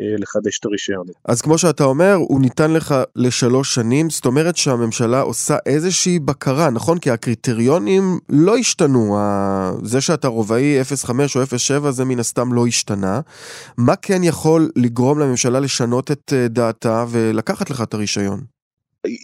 אה, 0.00 0.16
לחדש 0.18 0.58
את 0.58 0.64
הרישיון. 0.64 1.06
אז 1.24 1.42
כמו 1.42 1.58
שאתה 1.58 1.84
אומר, 1.84 2.14
הוא 2.14 2.40
ניתן 2.40 2.72
לך 2.72 2.94
לשלוש 3.16 3.74
שנים, 3.74 4.10
זאת 4.10 4.26
אומרת 4.26 4.56
שהממשלה 4.56 5.20
עושה 5.20 5.56
איזושהי 5.66 6.18
בקרה, 6.18 6.70
נכון? 6.70 6.98
כי 6.98 7.10
הקריטריונים 7.10 8.18
לא 8.28 8.56
השתנו, 8.56 9.18
זה 9.82 10.00
שאתה 10.00 10.28
רובעי 10.28 10.84
05 10.84 11.36
או 11.36 11.58
07 11.58 11.90
זה 11.90 12.04
מן 12.04 12.18
הסתם 12.18 12.52
לא 12.52 12.66
השתנה. 12.66 13.20
מה 13.78 13.96
כן 13.96 14.24
יכול 14.24 14.70
לגרום 14.76 15.18
לממשלה 15.18 15.60
לשנות 15.60 16.10
את 16.10 16.32
אה, 16.32 16.48
דעתה 16.48 17.04
ולקחת 17.10 17.70
לך 17.70 17.82
את 17.82 17.94
הרישיון? 17.94 18.57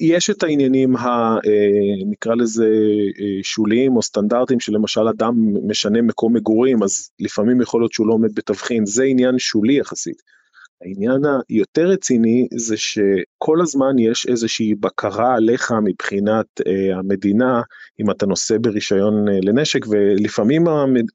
יש 0.00 0.30
את 0.30 0.42
העניינים 0.42 0.96
ה... 0.96 1.36
אה, 1.46 2.34
לזה 2.36 2.68
אה, 3.20 3.42
שוליים 3.42 3.96
או 3.96 4.02
סטנדרטיים 4.02 4.60
שלמשל 4.60 5.08
אדם 5.08 5.34
משנה 5.68 6.02
מקום 6.02 6.36
מגורים 6.36 6.82
אז 6.82 7.10
לפעמים 7.20 7.60
יכול 7.60 7.80
להיות 7.80 7.92
שהוא 7.92 8.06
לא 8.06 8.12
עומד 8.12 8.34
בתבחין 8.34 8.86
זה 8.86 9.04
עניין 9.04 9.38
שולי 9.38 9.74
יחסית. 9.74 10.22
העניין 10.82 11.22
היותר 11.48 11.88
רציני 11.88 12.48
זה 12.56 12.76
שכל 12.76 13.60
הזמן 13.60 13.98
יש 13.98 14.26
איזושהי 14.26 14.74
בקרה 14.74 15.34
עליך 15.34 15.72
מבחינת 15.84 16.46
אה, 16.66 16.98
המדינה 16.98 17.62
אם 18.00 18.10
אתה 18.10 18.26
נושא 18.26 18.56
ברישיון 18.60 19.28
אה, 19.28 19.38
לנשק 19.42 19.86
ולפעמים 19.88 20.64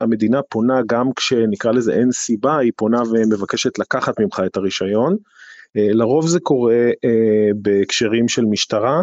המדינה 0.02 0.42
פונה 0.50 0.82
גם 0.88 1.10
כשנקרא 1.16 1.72
לזה 1.72 1.94
אין 1.94 2.12
סיבה 2.12 2.58
היא 2.58 2.72
פונה 2.76 3.02
ומבקשת 3.02 3.80
לקחת 3.80 4.20
ממך 4.20 4.42
את 4.46 4.58
הרישיון. 4.58 5.18
אה, 5.78 5.88
לרוב 5.92 6.28
זה 6.28 6.40
קורה 6.40 6.90
אה, 7.06 7.50
בהקשרים 7.56 8.28
של 8.28 8.46
משטרה, 8.46 9.02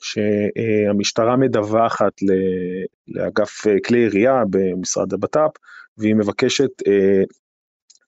שהמשטרה 0.00 1.36
מדווחת 1.36 2.12
לאגף 3.08 3.66
אה, 3.66 3.76
כלי 3.86 3.98
ירייה 3.98 4.42
במשרד 4.50 5.12
הבט"פ, 5.12 5.50
והיא 5.98 6.14
מבקשת 6.14 6.70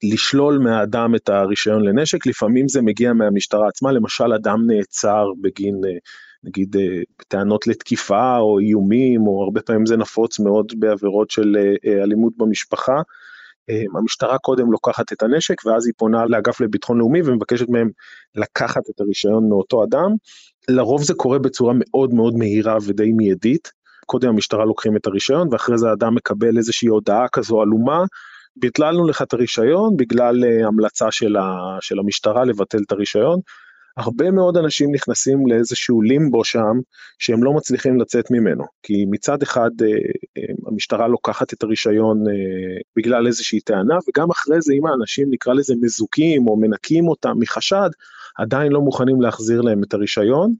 לשלול 0.02 0.58
מהאדם 0.58 1.14
את 1.14 1.28
הרישיון 1.28 1.84
לנשק, 1.84 2.26
לפעמים 2.26 2.68
זה 2.68 2.82
מגיע 2.82 3.12
מהמשטרה 3.12 3.68
עצמה, 3.68 3.92
למשל 3.92 4.32
אדם 4.32 4.66
נעצר 4.66 5.26
בגין 5.40 5.80
נגיד 6.44 6.76
טענות 7.28 7.66
לתקיפה 7.66 8.36
או 8.38 8.58
איומים, 8.58 9.26
או 9.26 9.42
הרבה 9.44 9.62
פעמים 9.62 9.86
זה 9.86 9.96
נפוץ 9.96 10.38
מאוד 10.38 10.72
בעבירות 10.76 11.30
של 11.30 11.56
אלימות 11.86 12.32
במשפחה, 12.36 13.02
המשטרה 13.94 14.38
קודם 14.38 14.72
לוקחת 14.72 15.12
את 15.12 15.22
הנשק 15.22 15.66
ואז 15.66 15.86
היא 15.86 15.94
פונה 15.96 16.26
לאגף 16.26 16.60
לביטחון 16.60 16.98
לאומי 16.98 17.22
ומבקשת 17.24 17.68
מהם 17.68 17.90
לקחת 18.34 18.90
את 18.90 19.00
הרישיון 19.00 19.48
מאותו 19.48 19.84
אדם. 19.84 20.10
לרוב 20.68 21.02
זה 21.02 21.14
קורה 21.14 21.38
בצורה 21.38 21.72
מאוד 21.76 22.14
מאוד 22.14 22.34
מהירה 22.34 22.76
ודי 22.86 23.12
מיידית. 23.12 23.72
קודם 24.06 24.28
המשטרה 24.28 24.64
לוקחים 24.64 24.96
את 24.96 25.06
הרישיון 25.06 25.48
ואחרי 25.50 25.78
זה 25.78 25.90
האדם 25.90 26.14
מקבל 26.14 26.56
איזושהי 26.56 26.88
הודעה 26.88 27.28
כזו 27.28 27.60
עלומה. 27.62 28.04
ביטלנו 28.56 29.06
לך 29.06 29.22
את 29.22 29.32
הרישיון 29.32 29.96
בגלל 29.96 30.44
uh, 30.44 30.66
המלצה 30.66 31.10
של 31.80 31.98
המשטרה 31.98 32.44
לבטל 32.44 32.78
את 32.86 32.92
הרישיון. 32.92 33.40
הרבה 33.98 34.30
מאוד 34.30 34.56
אנשים 34.56 34.94
נכנסים 34.94 35.46
לאיזשהו 35.46 36.02
לימבו 36.02 36.44
שם 36.44 36.80
שהם 37.18 37.44
לא 37.44 37.52
מצליחים 37.52 38.00
לצאת 38.00 38.30
ממנו 38.30 38.64
כי 38.82 39.04
מצד 39.10 39.42
אחד 39.42 39.70
אה, 39.82 39.86
אה, 40.38 40.54
המשטרה 40.66 41.08
לוקחת 41.08 41.52
את 41.52 41.62
הרישיון 41.62 42.28
אה, 42.28 42.32
בגלל 42.96 43.26
איזושהי 43.26 43.60
טענה 43.60 43.98
וגם 44.08 44.30
אחרי 44.30 44.60
זה 44.60 44.72
אם 44.72 44.86
האנשים 44.86 45.30
נקרא 45.30 45.54
לזה 45.54 45.74
מזוכים 45.80 46.48
או 46.48 46.56
מנקים 46.56 47.08
אותם 47.08 47.32
מחשד 47.38 47.90
עדיין 48.38 48.72
לא 48.72 48.80
מוכנים 48.80 49.20
להחזיר 49.20 49.60
להם 49.60 49.82
את 49.82 49.94
הרישיון 49.94 50.54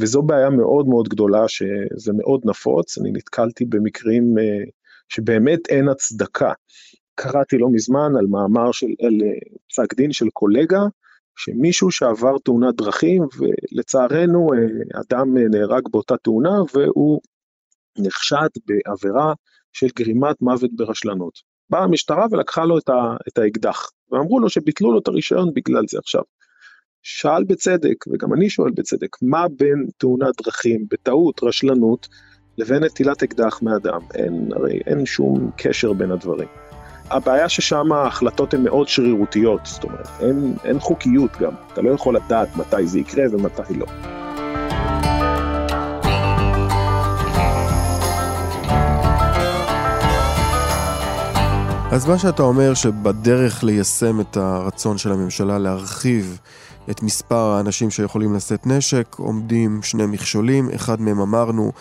וזו 0.00 0.22
בעיה 0.22 0.50
מאוד 0.50 0.88
מאוד 0.88 1.08
גדולה 1.08 1.48
שזה 1.48 2.12
מאוד 2.12 2.40
נפוץ 2.44 2.98
אני 2.98 3.12
נתקלתי 3.12 3.64
במקרים 3.64 4.34
שבאמת 5.08 5.60
אין 5.68 5.88
הצדקה. 5.88 6.52
קראתי 7.14 7.58
לא 7.58 7.68
מזמן 7.70 8.16
על 8.18 8.26
מאמר 8.26 8.72
של, 8.72 8.86
על 9.02 9.18
פסק 9.68 9.94
דין 9.94 10.12
של 10.12 10.26
קולגה 10.32 10.80
שמישהו 11.36 11.90
שעבר 11.90 12.38
תאונת 12.38 12.74
דרכים 12.74 13.22
ולצערנו 13.38 14.48
אה, 14.54 15.00
אדם 15.00 15.36
אה, 15.36 15.42
נהרג 15.50 15.82
באותה 15.90 16.16
תאונה 16.16 16.58
והוא 16.74 17.20
נחשד 17.98 18.48
בעבירה 18.66 19.32
של 19.72 19.86
גרימת 19.96 20.42
מוות 20.42 20.70
ברשלנות. 20.76 21.38
באה 21.70 21.84
המשטרה 21.84 22.26
ולקחה 22.30 22.64
לו 22.64 22.78
את, 22.78 22.88
ה, 22.88 23.16
את 23.28 23.38
האקדח 23.38 23.90
ואמרו 24.10 24.40
לו 24.40 24.48
שביטלו 24.48 24.92
לו 24.92 24.98
את 24.98 25.08
הרישיון 25.08 25.54
בגלל 25.54 25.84
זה 25.88 25.98
עכשיו. 25.98 26.22
שאל 27.02 27.44
בצדק 27.44 28.06
וגם 28.12 28.34
אני 28.34 28.50
שואל 28.50 28.70
בצדק 28.70 29.16
מה 29.22 29.46
בין 29.48 29.86
תאונת 29.96 30.42
דרכים 30.44 30.86
בטעות 30.90 31.40
רשלנות 31.42 32.08
לבין 32.58 32.84
נטילת 32.84 33.22
אקדח 33.22 33.62
מאדם 33.62 34.00
אין 34.14 34.48
הרי 34.52 34.80
אין 34.86 35.06
שום 35.06 35.50
קשר 35.56 35.92
בין 35.92 36.10
הדברים. 36.10 36.61
הבעיה 37.12 37.48
ששם 37.48 37.92
ההחלטות 37.92 38.54
הן 38.54 38.64
מאוד 38.64 38.88
שרירותיות, 38.88 39.60
זאת 39.64 39.84
אומרת, 39.84 40.08
אין, 40.20 40.54
אין 40.64 40.78
חוקיות 40.78 41.30
גם, 41.40 41.52
אתה 41.72 41.82
לא 41.82 41.90
יכול 41.90 42.16
לדעת 42.16 42.56
מתי 42.56 42.86
זה 42.86 42.98
יקרה 42.98 43.24
ומתי 43.32 43.74
לא. 43.74 43.86
אז 51.92 52.08
מה 52.08 52.18
שאתה 52.18 52.42
אומר 52.42 52.74
שבדרך 52.74 53.64
ליישם 53.64 54.20
את 54.20 54.36
הרצון 54.36 54.98
של 54.98 55.12
הממשלה 55.12 55.58
להרחיב 55.58 56.38
את 56.90 57.02
מספר 57.02 57.36
האנשים 57.36 57.90
שיכולים 57.90 58.34
לשאת 58.34 58.66
נשק, 58.66 59.16
עומדים 59.18 59.82
שני 59.82 60.06
מכשולים, 60.06 60.70
אחד 60.74 61.00
מהם 61.00 61.20
אמרנו, 61.20 61.72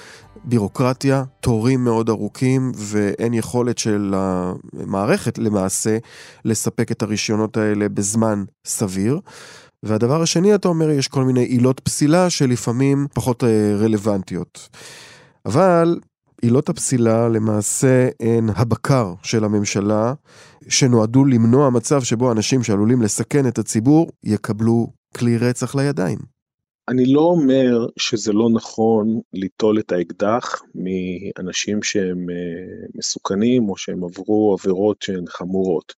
בירוקרטיה, 0.43 1.23
תורים 1.39 1.83
מאוד 1.83 2.09
ארוכים 2.09 2.71
ואין 2.75 3.33
יכולת 3.33 3.77
של 3.77 4.13
המערכת 4.17 5.37
למעשה 5.37 5.97
לספק 6.45 6.91
את 6.91 7.01
הרישיונות 7.01 7.57
האלה 7.57 7.89
בזמן 7.89 8.43
סביר. 8.65 9.19
והדבר 9.83 10.21
השני, 10.21 10.55
אתה 10.55 10.67
אומר, 10.67 10.89
יש 10.89 11.07
כל 11.07 11.23
מיני 11.23 11.43
עילות 11.43 11.79
פסילה 11.79 12.29
שלפעמים 12.29 13.07
פחות 13.13 13.43
אה, 13.43 13.75
רלוונטיות. 13.79 14.69
אבל 15.45 15.99
עילות 16.41 16.69
הפסילה 16.69 17.29
למעשה 17.29 18.09
הן 18.19 18.49
הבקר 18.55 19.13
של 19.23 19.43
הממשלה, 19.43 20.13
שנועדו 20.67 21.25
למנוע 21.25 21.69
מצב 21.69 22.03
שבו 22.03 22.31
אנשים 22.31 22.63
שעלולים 22.63 23.01
לסכן 23.01 23.47
את 23.47 23.59
הציבור 23.59 24.09
יקבלו 24.23 24.87
כלי 25.17 25.37
רצח 25.37 25.75
לידיים. 25.75 26.40
אני 26.89 27.05
לא 27.05 27.21
אומר 27.21 27.85
שזה 27.99 28.33
לא 28.33 28.49
נכון 28.49 29.21
ליטול 29.33 29.79
את 29.79 29.91
האקדח 29.91 30.61
מאנשים 30.75 31.83
שהם 31.83 32.29
אה, 32.29 32.87
מסוכנים 32.95 33.69
או 33.69 33.77
שהם 33.77 34.03
עברו 34.03 34.57
עבירות 34.59 35.01
שהן 35.01 35.23
חמורות. 35.27 35.93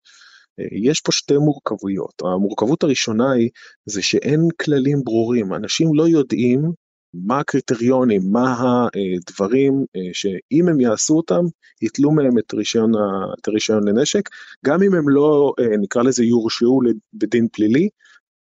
אה, 0.60 0.64
יש 0.72 1.00
פה 1.00 1.12
שתי 1.12 1.38
מורכבויות. 1.38 2.22
המורכבות 2.22 2.82
הראשונה 2.82 3.32
היא 3.32 3.50
זה 3.86 4.02
שאין 4.02 4.40
כללים 4.62 5.04
ברורים. 5.04 5.54
אנשים 5.54 5.94
לא 5.94 6.08
יודעים 6.08 6.72
מה 7.14 7.38
הקריטריונים, 7.38 8.22
מה 8.32 8.54
הדברים 8.94 9.84
אה, 9.96 10.00
שאם 10.12 10.68
הם 10.68 10.80
יעשו 10.80 11.16
אותם, 11.16 11.44
ייטלו 11.82 12.10
מהם 12.10 12.38
את 12.38 12.54
רישיון, 12.54 12.92
את 13.40 13.48
הרישיון 13.48 13.88
לנשק, 13.88 14.28
גם 14.64 14.82
אם 14.82 14.94
הם 14.94 15.08
לא, 15.08 15.54
נקרא 15.80 16.02
לזה, 16.02 16.24
יורשעו 16.24 16.80
בדין 17.14 17.48
פלילי, 17.52 17.88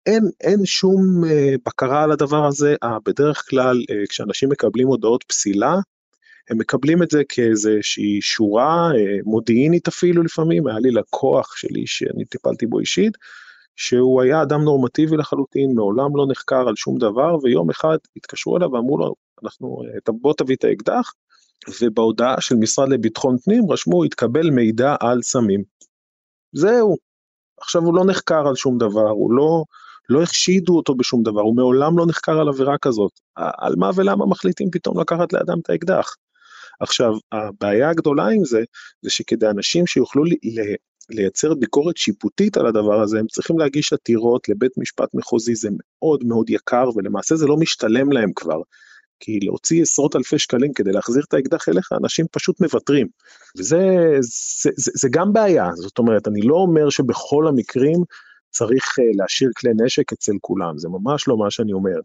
אין, 0.10 0.24
אין 0.42 0.66
שום 0.66 1.24
אה, 1.26 1.56
בקרה 1.66 2.04
על 2.04 2.12
הדבר 2.12 2.46
הזה, 2.46 2.76
אה, 2.84 2.98
בדרך 3.06 3.44
כלל 3.50 3.78
אה, 3.92 4.08
כשאנשים 4.10 4.50
מקבלים 4.50 4.88
הודעות 4.88 5.24
פסילה, 5.24 5.76
הם 6.50 6.58
מקבלים 6.58 7.04
את 7.04 7.12
זה 7.12 7.22
כאיזושהי 7.30 8.22
שורה 8.22 8.92
מודיעינית 9.24 9.88
אפילו 9.88 10.24
לפעמים, 10.24 10.68
היה 10.68 10.80
לי 10.80 10.92
לקוח 10.92 11.56
שלי 11.56 11.88
שאני 11.88 12.26
טיפלתי 12.26 12.66
בו 12.66 12.80
אישית, 12.80 13.18
שהוא 13.76 14.22
היה 14.22 14.42
אדם 14.42 14.62
נורמטיבי 14.62 15.18
לחלוטין, 15.18 15.76
מעולם 15.76 16.16
לא 16.16 16.26
נחקר 16.32 16.68
על 16.68 16.76
שום 16.76 16.98
דבר, 16.98 17.36
ויום 17.44 17.70
אחד 17.70 17.98
התקשרו 18.16 18.58
אליו 18.58 18.72
ואמרו 18.72 18.98
לו, 18.98 19.16
אנחנו, 19.44 19.82
בוא 20.08 20.34
תביא 20.38 20.56
את 20.56 20.64
האקדח, 20.64 21.14
ובהודעה 21.82 22.42
של 22.42 22.56
משרד 22.56 22.90
לביטחון 22.90 23.38
פנים 23.38 23.72
רשמו, 23.72 24.04
התקבל 24.04 24.50
מידע 24.50 24.96
על 25.00 25.22
סמים. 25.22 25.64
זהו, 26.54 26.96
עכשיו 27.62 27.82
הוא 27.82 27.96
לא 27.96 28.06
נחקר 28.06 28.48
על 28.48 28.56
שום 28.56 28.78
דבר, 28.78 29.10
הוא 29.10 29.34
לא, 29.34 29.64
לא 30.10 30.24
החשידו 30.24 30.78
אותו 30.78 30.96
בשום 30.96 31.24
דבר, 31.24 31.42
הוא 31.42 31.56
מעולם 31.56 31.98
לא 31.98 32.06
נחקר 32.06 32.40
על 32.40 32.50
עבירה 32.50 32.78
כזאת. 32.78 33.12
על 33.36 33.74
מה 33.78 33.92
ולמה 33.96 34.26
מחליטים 34.26 34.72
פתאום 34.72 35.00
לקחת 35.00 35.34
לאדם 35.34 35.60
את 35.60 35.70
האקדח? 35.70 36.16
עכשיו, 36.80 37.14
הבעיה 37.32 37.90
הגדולה 37.90 38.28
עם 38.28 38.46
זה, 38.46 38.64
זה 39.02 39.10
שכדי 39.10 39.48
אנשים 39.48 39.88
שיוכלו 39.88 40.24
לייצר 41.10 41.54
ביקורת 41.54 41.98
שיפוטית 41.98 42.58
על 42.58 42.66
הדבר 42.66 43.02
הזה, 43.02 43.20
הם 43.20 43.28
צריכים 43.28 43.60
להגיש 43.60 43.94
עתירות 43.94 44.50
לבית 44.50 44.78
משפט 44.78 45.10
מחוזי, 45.14 45.56
זה 45.56 45.70
מאוד 45.82 46.24
מאוד 46.24 46.50
יקר, 46.50 46.90
ולמעשה 46.96 47.36
זה 47.36 47.48
לא 47.48 47.58
משתלם 47.58 48.12
להם 48.12 48.32
כבר. 48.36 48.62
כי 49.20 49.40
להוציא 49.40 49.82
עשרות 49.82 50.16
אלפי 50.16 50.40
שקלים 50.40 50.74
כדי 50.74 50.92
להחזיר 50.92 51.24
את 51.28 51.34
האקדח 51.34 51.70
אליך, 51.70 51.90
אנשים 52.04 52.26
פשוט 52.32 52.62
מוותרים. 52.62 53.08
וזה 53.58 53.78
זה, 54.20 54.70
זה, 54.76 54.92
זה 54.94 55.08
גם 55.12 55.34
בעיה, 55.34 55.70
זאת 55.76 55.98
אומרת, 55.98 56.28
אני 56.28 56.42
לא 56.42 56.56
אומר 56.56 56.90
שבכל 56.90 57.48
המקרים 57.48 58.04
צריך 58.50 59.00
אה, 59.00 59.04
להשאיר 59.16 59.50
כלי 59.58 59.72
נשק 59.86 60.14
אצל 60.14 60.34
כולם, 60.42 60.78
זה 60.78 60.90
ממש 60.90 61.28
לא 61.28 61.38
מה 61.38 61.52
שאני 61.52 61.74
אומר. 61.74 62.00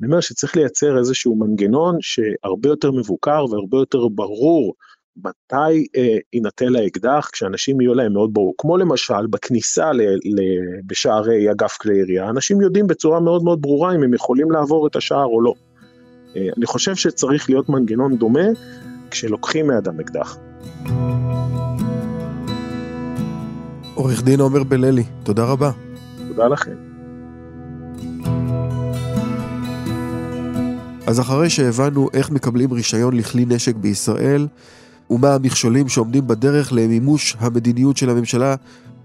אני 0.00 0.06
אומר 0.06 0.20
שצריך 0.20 0.56
לייצר 0.56 0.98
איזשהו 0.98 1.36
מנגנון 1.36 1.96
שהרבה 2.00 2.68
יותר 2.68 2.90
מבוקר 2.90 3.44
והרבה 3.50 3.78
יותר 3.78 4.08
ברור 4.08 4.74
מתי 5.16 5.86
אה, 5.96 6.16
יינתן 6.32 6.68
לאקדח 6.68 7.28
כשאנשים 7.32 7.80
יהיו 7.80 7.94
להם 7.94 8.12
מאוד 8.12 8.34
ברור. 8.34 8.54
כמו 8.58 8.76
למשל 8.76 9.26
בכניסה 9.26 9.92
ל, 9.92 10.00
ל, 10.00 10.40
בשערי 10.86 11.50
אגף 11.50 11.76
כלי 11.80 11.98
ירייה, 11.98 12.28
אנשים 12.28 12.60
יודעים 12.60 12.86
בצורה 12.86 13.20
מאוד 13.20 13.44
מאוד 13.44 13.62
ברורה 13.62 13.94
אם 13.94 14.02
הם 14.02 14.14
יכולים 14.14 14.50
לעבור 14.50 14.86
את 14.86 14.96
השער 14.96 15.26
או 15.26 15.40
לא. 15.40 15.54
אה, 16.36 16.48
אני 16.56 16.66
חושב 16.66 16.94
שצריך 16.94 17.50
להיות 17.50 17.68
מנגנון 17.68 18.16
דומה 18.16 18.46
כשלוקחים 19.10 19.66
מאדם 19.66 20.00
אקדח. 20.00 20.38
עורך 24.00 24.22
דין 24.22 24.40
עומר 24.40 24.62
בללי, 24.62 25.04
תודה 25.22 25.44
רבה. 25.44 25.70
תודה 26.28 26.48
לכם. 26.48 26.74
אז 31.06 31.20
אחרי 31.20 31.50
שהבנו 31.50 32.08
איך 32.12 32.30
מקבלים 32.30 32.72
רישיון 32.72 33.16
לכלי 33.16 33.44
נשק 33.44 33.76
בישראל, 33.76 34.48
ומה 35.10 35.34
המכשולים 35.34 35.88
שעומדים 35.88 36.26
בדרך 36.26 36.72
למימוש 36.72 37.36
המדיניות 37.40 37.96
של 37.96 38.10
הממשלה 38.10 38.54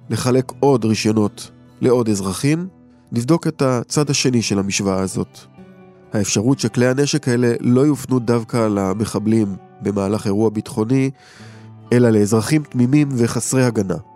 לחלק 0.10 0.52
עוד 0.60 0.86
רישיונות 0.86 1.52
לעוד 1.82 2.10
אזרחים, 2.10 2.68
נבדוק 3.12 3.48
את 3.48 3.62
הצד 3.62 4.10
השני 4.10 4.42
של 4.42 4.60
המשוואה 4.60 5.00
הזאת. 5.00 5.40
האפשרות 6.14 6.60
שכלי 6.60 6.88
הנשק 6.88 7.28
האלה 7.28 7.54
לא 7.60 7.82
יופנו 7.82 8.20
דווקא 8.20 8.68
למחבלים 8.68 9.56
במהלך 9.82 10.26
אירוע 10.26 10.50
ביטחוני, 10.50 11.10
אלא 11.94 12.10
לאזרחים 12.10 12.64
תמימים 12.64 13.10
וחסרי 13.18 13.64
הגנה. 13.64 14.15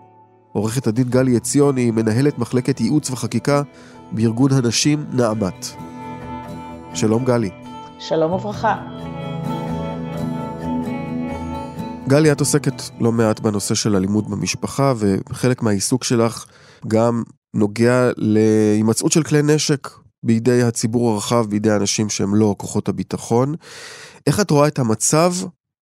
עורכת 0.51 0.87
הדין 0.87 1.09
גלי 1.09 1.35
עציון 1.35 1.77
היא 1.77 1.91
מנהלת 1.91 2.37
מחלקת 2.37 2.81
ייעוץ 2.81 3.09
וחקיקה 3.09 3.61
בארגון 4.11 4.51
הנשים 4.51 5.05
נעמת. 5.11 5.65
שלום 6.93 7.25
גלי. 7.25 7.49
שלום 7.99 8.31
וברכה. 8.31 8.75
גלי, 12.07 12.31
את 12.31 12.39
עוסקת 12.39 12.81
לא 12.99 13.11
מעט 13.11 13.39
בנושא 13.39 13.75
של 13.75 13.95
אלימות 13.95 14.29
במשפחה, 14.29 14.93
וחלק 14.97 15.61
מהעיסוק 15.61 16.03
שלך 16.03 16.45
גם 16.87 17.23
נוגע 17.53 18.09
להימצאות 18.17 19.11
של 19.11 19.23
כלי 19.23 19.41
נשק 19.43 19.87
בידי 20.23 20.63
הציבור 20.63 21.11
הרחב, 21.11 21.45
בידי 21.49 21.71
אנשים 21.71 22.09
שהם 22.09 22.35
לא 22.35 22.55
כוחות 22.57 22.89
הביטחון. 22.89 23.55
איך 24.27 24.39
את 24.39 24.51
רואה 24.51 24.67
את 24.67 24.79
המצב 24.79 25.33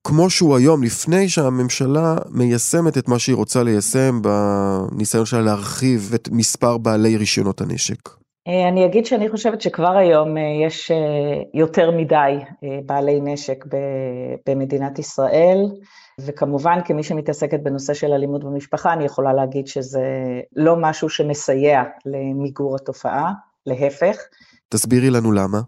כמו 0.07 0.29
שהוא 0.29 0.57
היום, 0.57 0.83
לפני 0.83 1.29
שהממשלה 1.29 2.15
מיישמת 2.29 2.97
את 2.97 3.07
מה 3.07 3.19
שהיא 3.19 3.35
רוצה 3.35 3.63
ליישם 3.63 4.21
בניסיון 4.21 5.25
שלה 5.25 5.41
להרחיב 5.41 6.11
את 6.15 6.29
מספר 6.31 6.77
בעלי 6.77 7.17
רישיונות 7.17 7.61
הנשק? 7.61 8.09
אה, 8.47 8.67
אני 8.67 8.85
אגיד 8.85 9.05
שאני 9.05 9.29
חושבת 9.29 9.61
שכבר 9.61 9.97
היום 9.97 10.37
אה, 10.37 10.41
יש 10.65 10.91
אה, 10.91 10.97
יותר 11.53 11.91
מדי 11.91 12.37
בעלי 12.85 13.21
נשק 13.21 13.65
במדינת 14.47 14.99
ישראל, 14.99 15.57
וכמובן 16.21 16.79
כמי 16.85 17.03
שמתעסקת 17.03 17.59
בנושא 17.59 17.93
של 17.93 18.13
אלימות 18.13 18.43
במשפחה, 18.43 18.93
אני 18.93 19.05
יכולה 19.05 19.33
להגיד 19.33 19.67
שזה 19.67 20.01
לא 20.55 20.75
משהו 20.75 21.09
שמסייע 21.09 21.83
למיגור 22.05 22.75
התופעה, 22.75 23.31
להפך. 23.65 24.17
תסבירי 24.69 25.09
לנו 25.09 25.31
למה. 25.31 25.61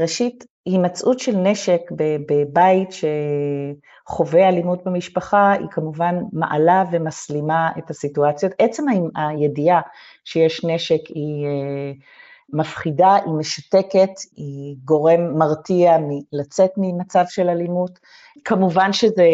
ראשית, 0.00 0.44
הימצאות 0.66 1.18
של 1.18 1.36
נשק 1.36 1.80
בבית 2.28 2.88
שחווה 2.92 4.48
אלימות 4.48 4.84
במשפחה, 4.84 5.52
היא 5.52 5.68
כמובן 5.70 6.14
מעלה 6.32 6.84
ומסלימה 6.90 7.70
את 7.78 7.90
הסיטואציות. 7.90 8.52
עצם 8.58 8.84
הידיעה 9.14 9.80
שיש 10.24 10.64
נשק 10.64 11.06
היא 11.08 11.46
אה, 11.46 11.92
מפחידה, 12.52 13.14
היא 13.24 13.32
משתקת, 13.32 14.10
היא 14.36 14.76
גורם 14.84 15.38
מרתיע 15.38 15.96
מלצאת 16.00 16.70
ממצב 16.76 17.24
של 17.28 17.48
אלימות. 17.48 17.98
כמובן 18.44 18.92
שזה 18.92 19.26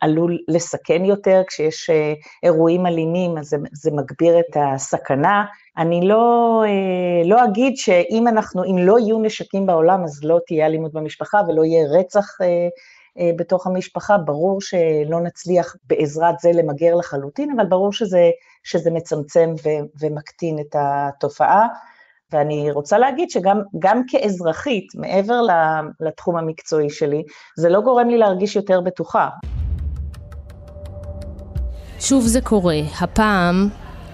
עלול 0.00 0.38
לסכן 0.48 1.04
יותר, 1.04 1.42
כשיש 1.48 1.90
אה, 1.90 2.12
אירועים 2.42 2.86
אלימים, 2.86 3.38
אז 3.38 3.48
זה, 3.48 3.56
זה 3.72 3.90
מגביר 3.90 4.38
את 4.38 4.56
הסכנה. 4.56 5.44
אני 5.78 6.08
לא, 6.08 6.62
אה, 6.66 7.28
לא 7.28 7.44
אגיד 7.44 7.76
שאם 7.76 8.28
אנחנו, 8.28 8.64
אם 8.64 8.78
לא 8.78 8.98
יהיו 8.98 9.18
נשקים 9.18 9.66
בעולם, 9.66 10.04
אז 10.04 10.20
לא 10.24 10.38
תהיה 10.46 10.66
אלימות 10.66 10.92
במשפחה 10.92 11.40
ולא 11.48 11.64
יהיה 11.64 11.88
רצח 11.98 12.26
אה, 12.40 13.30
בתוך 13.38 13.66
המשפחה, 13.66 14.18
ברור 14.18 14.60
שלא 14.60 15.20
נצליח 15.20 15.76
בעזרת 15.84 16.38
זה 16.38 16.50
למגר 16.54 16.94
לחלוטין, 16.94 17.50
אבל 17.56 17.66
ברור 17.66 17.92
שזה, 17.92 18.30
שזה 18.64 18.90
מצמצם 18.90 19.54
ו, 19.64 19.68
ומקטין 20.00 20.58
את 20.58 20.76
התופעה. 20.78 21.66
ואני 22.32 22.70
רוצה 22.70 22.98
להגיד 22.98 23.30
שגם 23.30 24.02
כאזרחית, 24.08 24.86
מעבר 24.94 25.40
לתחום 26.00 26.36
המקצועי 26.36 26.90
שלי, 26.90 27.22
זה 27.56 27.68
לא 27.68 27.80
גורם 27.80 28.08
לי 28.08 28.18
להרגיש 28.18 28.56
יותר 28.56 28.80
בטוחה. 28.80 29.28
שוב 32.00 32.26
זה 32.26 32.40
קורה, 32.40 32.78
הפעם, 33.00 33.68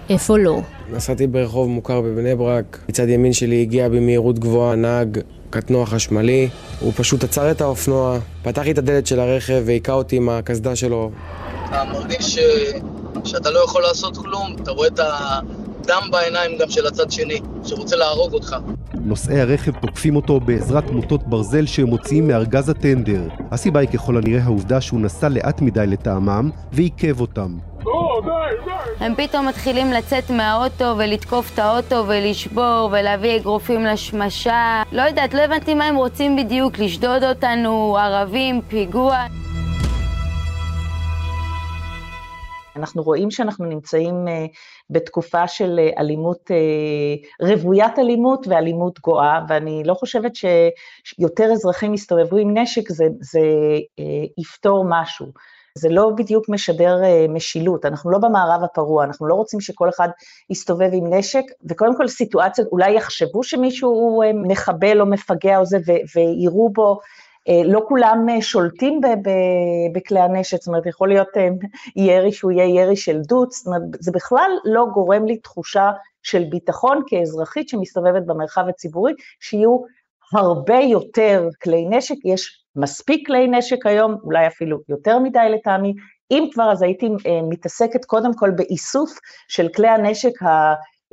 איפה 0.09 0.37
לא? 0.37 0.61
נסעתי 0.91 1.27
ברחוב 1.27 1.69
מוכר 1.69 2.01
בבני 2.01 2.35
ברק, 2.35 2.79
מצד 2.89 3.09
ימין 3.09 3.33
שלי 3.33 3.61
הגיע 3.61 3.89
במהירות 3.89 4.39
גבוהה 4.39 4.75
נהג 4.75 5.19
קטנוע 5.49 5.85
חשמלי, 5.85 6.49
הוא 6.79 6.93
פשוט 6.95 7.23
עצר 7.23 7.51
את 7.51 7.61
האופנוע, 7.61 8.19
פתח 8.43 8.61
לי 8.61 8.71
את 8.71 8.77
הדלת 8.77 9.07
של 9.07 9.19
הרכב 9.19 9.63
והיכה 9.65 9.93
אותי 9.93 10.15
עם 10.15 10.29
הקסדה 10.29 10.75
שלו. 10.75 11.11
אתה 11.69 11.83
מרגיש 11.93 12.35
ש... 12.35 12.39
שאתה 13.23 13.51
לא 13.51 13.59
יכול 13.59 13.81
לעשות 13.81 14.17
כלום, 14.17 14.55
אתה 14.63 14.71
רואה 14.71 14.87
את 14.87 14.99
ה... 14.99 15.39
דם 15.87 16.07
בעיניים 16.11 16.57
גם 16.57 16.69
של 16.69 16.87
הצד 16.87 17.11
שני, 17.11 17.39
שרוצה 17.63 17.95
להרוג 17.95 18.33
אותך. 18.33 18.55
נוסעי 19.01 19.41
הרכב 19.41 19.71
תוקפים 19.71 20.15
אותו 20.15 20.39
בעזרת 20.39 20.91
מוטות 20.91 21.27
ברזל 21.27 21.65
שהם 21.65 21.87
מוציאים 21.87 22.27
מארגז 22.27 22.69
הטנדר. 22.69 23.27
הסיבה 23.51 23.79
היא 23.79 23.89
ככל 23.89 24.17
הנראה 24.17 24.43
העובדה 24.43 24.81
שהוא 24.81 24.99
נסע 24.99 25.29
לאט 25.29 25.61
מדי 25.61 25.87
לטעמם 25.87 26.49
ועיכב 26.71 27.21
אותם. 27.21 27.57
הם 28.99 29.15
פתאום 29.15 29.47
מתחילים 29.47 29.91
לצאת 29.91 30.29
מהאוטו 30.29 30.95
ולתקוף 30.97 31.53
את 31.53 31.59
האוטו 31.59 32.03
ולשבור 32.07 32.89
ולהביא 32.91 33.35
אגרופים 33.35 33.85
לשמשה. 33.85 34.83
לא 34.91 35.01
יודעת, 35.01 35.33
לא 35.33 35.41
הבנתי 35.41 35.73
מה 35.73 35.85
הם 35.85 35.95
רוצים 35.95 36.35
בדיוק, 36.35 36.79
לשדוד 36.79 37.23
אותנו, 37.23 37.97
ערבים, 37.97 38.61
פיגוע. 38.67 39.25
אנחנו 42.75 43.03
רואים 43.03 43.31
שאנחנו 43.31 43.65
נמצאים 43.65 44.27
אה, 44.27 44.45
בתקופה 44.89 45.47
של 45.47 45.79
אה, 45.79 46.01
אלימות, 46.01 46.51
אה, 46.51 47.47
רוויית 47.47 47.99
אלימות 47.99 48.47
ואלימות 48.47 48.99
גואה, 48.99 49.39
ואני 49.49 49.83
לא 49.85 49.93
חושבת 49.93 50.31
שיותר 50.35 51.51
אזרחים 51.51 51.93
יסתובבו 51.93 52.37
עם 52.37 52.57
נשק, 52.57 52.89
זה, 52.89 53.05
זה 53.21 53.39
יפתור 54.37 54.85
משהו. 54.89 55.27
זה 55.77 55.89
לא 55.89 56.09
בדיוק 56.17 56.49
משדר 56.49 57.01
משילות, 57.29 57.85
אנחנו 57.85 58.11
לא 58.11 58.17
במערב 58.17 58.63
הפרוע, 58.63 59.03
אנחנו 59.03 59.27
לא 59.27 59.33
רוצים 59.33 59.61
שכל 59.61 59.89
אחד 59.89 60.09
יסתובב 60.49 60.89
עם 60.93 61.13
נשק, 61.13 61.43
וקודם 61.69 61.97
כל 61.97 62.07
סיטואציות, 62.07 62.67
אולי 62.71 62.91
יחשבו 62.91 63.43
שמישהו 63.43 63.89
הוא 63.89 64.23
מחבל 64.47 65.01
או 65.01 65.05
מפגע 65.05 65.57
או 65.57 65.65
זה, 65.65 65.77
ויראו 66.15 66.69
בו 66.73 66.91
אה, 66.91 66.97
לא 67.65 67.81
כולם 67.87 68.29
אה, 68.29 68.41
שולטים 68.41 69.01
בכלי 69.93 70.19
הנשק, 70.19 70.57
זאת 70.57 70.67
אומרת, 70.67 70.85
יכול 70.85 71.09
להיות 71.09 71.27
אה, 71.37 71.49
ירי 71.95 72.31
שהוא 72.31 72.51
יהיה 72.51 72.81
ירי 72.81 72.95
של 72.95 73.21
דוץ, 73.21 73.57
זאת 73.57 73.67
אומרת, 73.67 73.81
זה 73.99 74.11
בכלל 74.11 74.51
לא 74.65 74.85
גורם 74.93 75.25
לי 75.25 75.37
תחושה 75.37 75.91
של 76.23 76.43
ביטחון 76.43 77.01
כאזרחית 77.07 77.69
שמסתובבת 77.69 78.25
במרחב 78.25 78.65
הציבורי, 78.69 79.13
שיהיו 79.39 79.77
הרבה 80.33 80.79
יותר 80.79 81.49
כלי 81.63 81.85
נשק, 81.89 82.15
יש 82.25 82.65
מספיק 82.75 83.27
כלי 83.27 83.47
נשק 83.47 83.85
היום, 83.85 84.15
אולי 84.23 84.47
אפילו 84.47 84.79
יותר 84.89 85.19
מדי 85.19 85.49
לטעמי, 85.49 85.93
אם 86.31 86.49
כבר 86.53 86.71
אז 86.71 86.81
הייתי 86.81 87.09
מתעסקת 87.49 88.05
קודם 88.05 88.33
כל 88.33 88.51
באיסוף 88.51 89.19
של 89.47 89.67
כלי 89.75 89.87
הנשק 89.87 90.31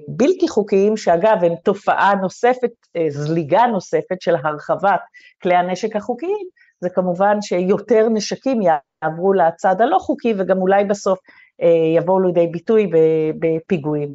בלתי 0.09 0.49
חוקיים, 0.49 0.97
שאגב, 0.97 1.37
הם 1.43 1.53
תופעה 1.65 2.15
נוספת, 2.15 2.71
אה, 2.97 3.07
זליגה 3.11 3.67
נוספת 3.67 4.21
של 4.21 4.35
הרחבת 4.45 5.01
כלי 5.43 5.55
הנשק 5.55 5.97
החוקיים, 5.97 6.47
זה 6.81 6.89
כמובן 6.91 7.43
שיותר 7.43 8.09
נשקים 8.09 8.61
יעברו 8.63 9.33
לצד 9.33 9.81
הלא 9.81 9.99
חוקי, 9.99 10.35
וגם 10.39 10.59
אולי 10.59 10.85
בסוף 10.85 11.19
יבואו 11.97 12.21
לידי 12.21 12.47
ביטוי 12.47 12.91
בפיגועים. 13.39 14.15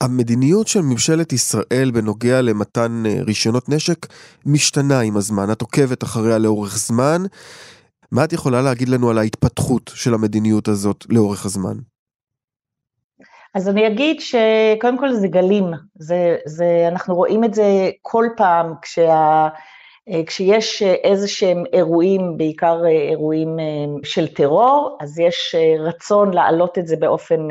המדיניות 0.00 0.68
של 0.68 0.80
ממשלת 0.80 1.32
ישראל 1.32 1.90
בנוגע 1.94 2.42
למתן 2.42 3.02
רישיונות 3.26 3.68
נשק 3.68 4.06
משתנה 4.46 5.00
עם 5.00 5.16
הזמן, 5.16 5.52
את 5.52 5.60
עוקבת 5.60 6.04
אחריה 6.04 6.38
לאורך 6.38 6.78
זמן. 6.78 7.22
מה 8.12 8.24
את 8.24 8.32
יכולה 8.32 8.62
להגיד 8.62 8.88
לנו 8.88 9.10
על 9.10 9.18
ההתפתחות 9.18 9.90
של 9.94 10.14
המדיניות 10.14 10.68
הזאת 10.68 11.04
לאורך 11.08 11.46
הזמן? 11.46 11.76
אז 13.54 13.68
אני 13.68 13.86
אגיד 13.86 14.20
שקודם 14.20 14.98
כל 14.98 15.12
זה 15.12 15.28
גלים, 15.28 15.64
זה, 15.94 16.36
זה, 16.44 16.84
אנחנו 16.88 17.14
רואים 17.14 17.44
את 17.44 17.54
זה 17.54 17.90
כל 18.02 18.26
פעם 18.36 18.74
כשה, 18.82 19.48
כשיש 20.26 20.82
איזה 20.82 21.28
שהם 21.28 21.64
אירועים, 21.72 22.38
בעיקר 22.38 22.86
אירועים 22.86 23.56
של 24.04 24.34
טרור, 24.34 24.96
אז 25.00 25.18
יש 25.18 25.54
רצון 25.78 26.34
להעלות 26.34 26.78
את 26.78 26.86
זה 26.86 26.96
באופן 26.96 27.48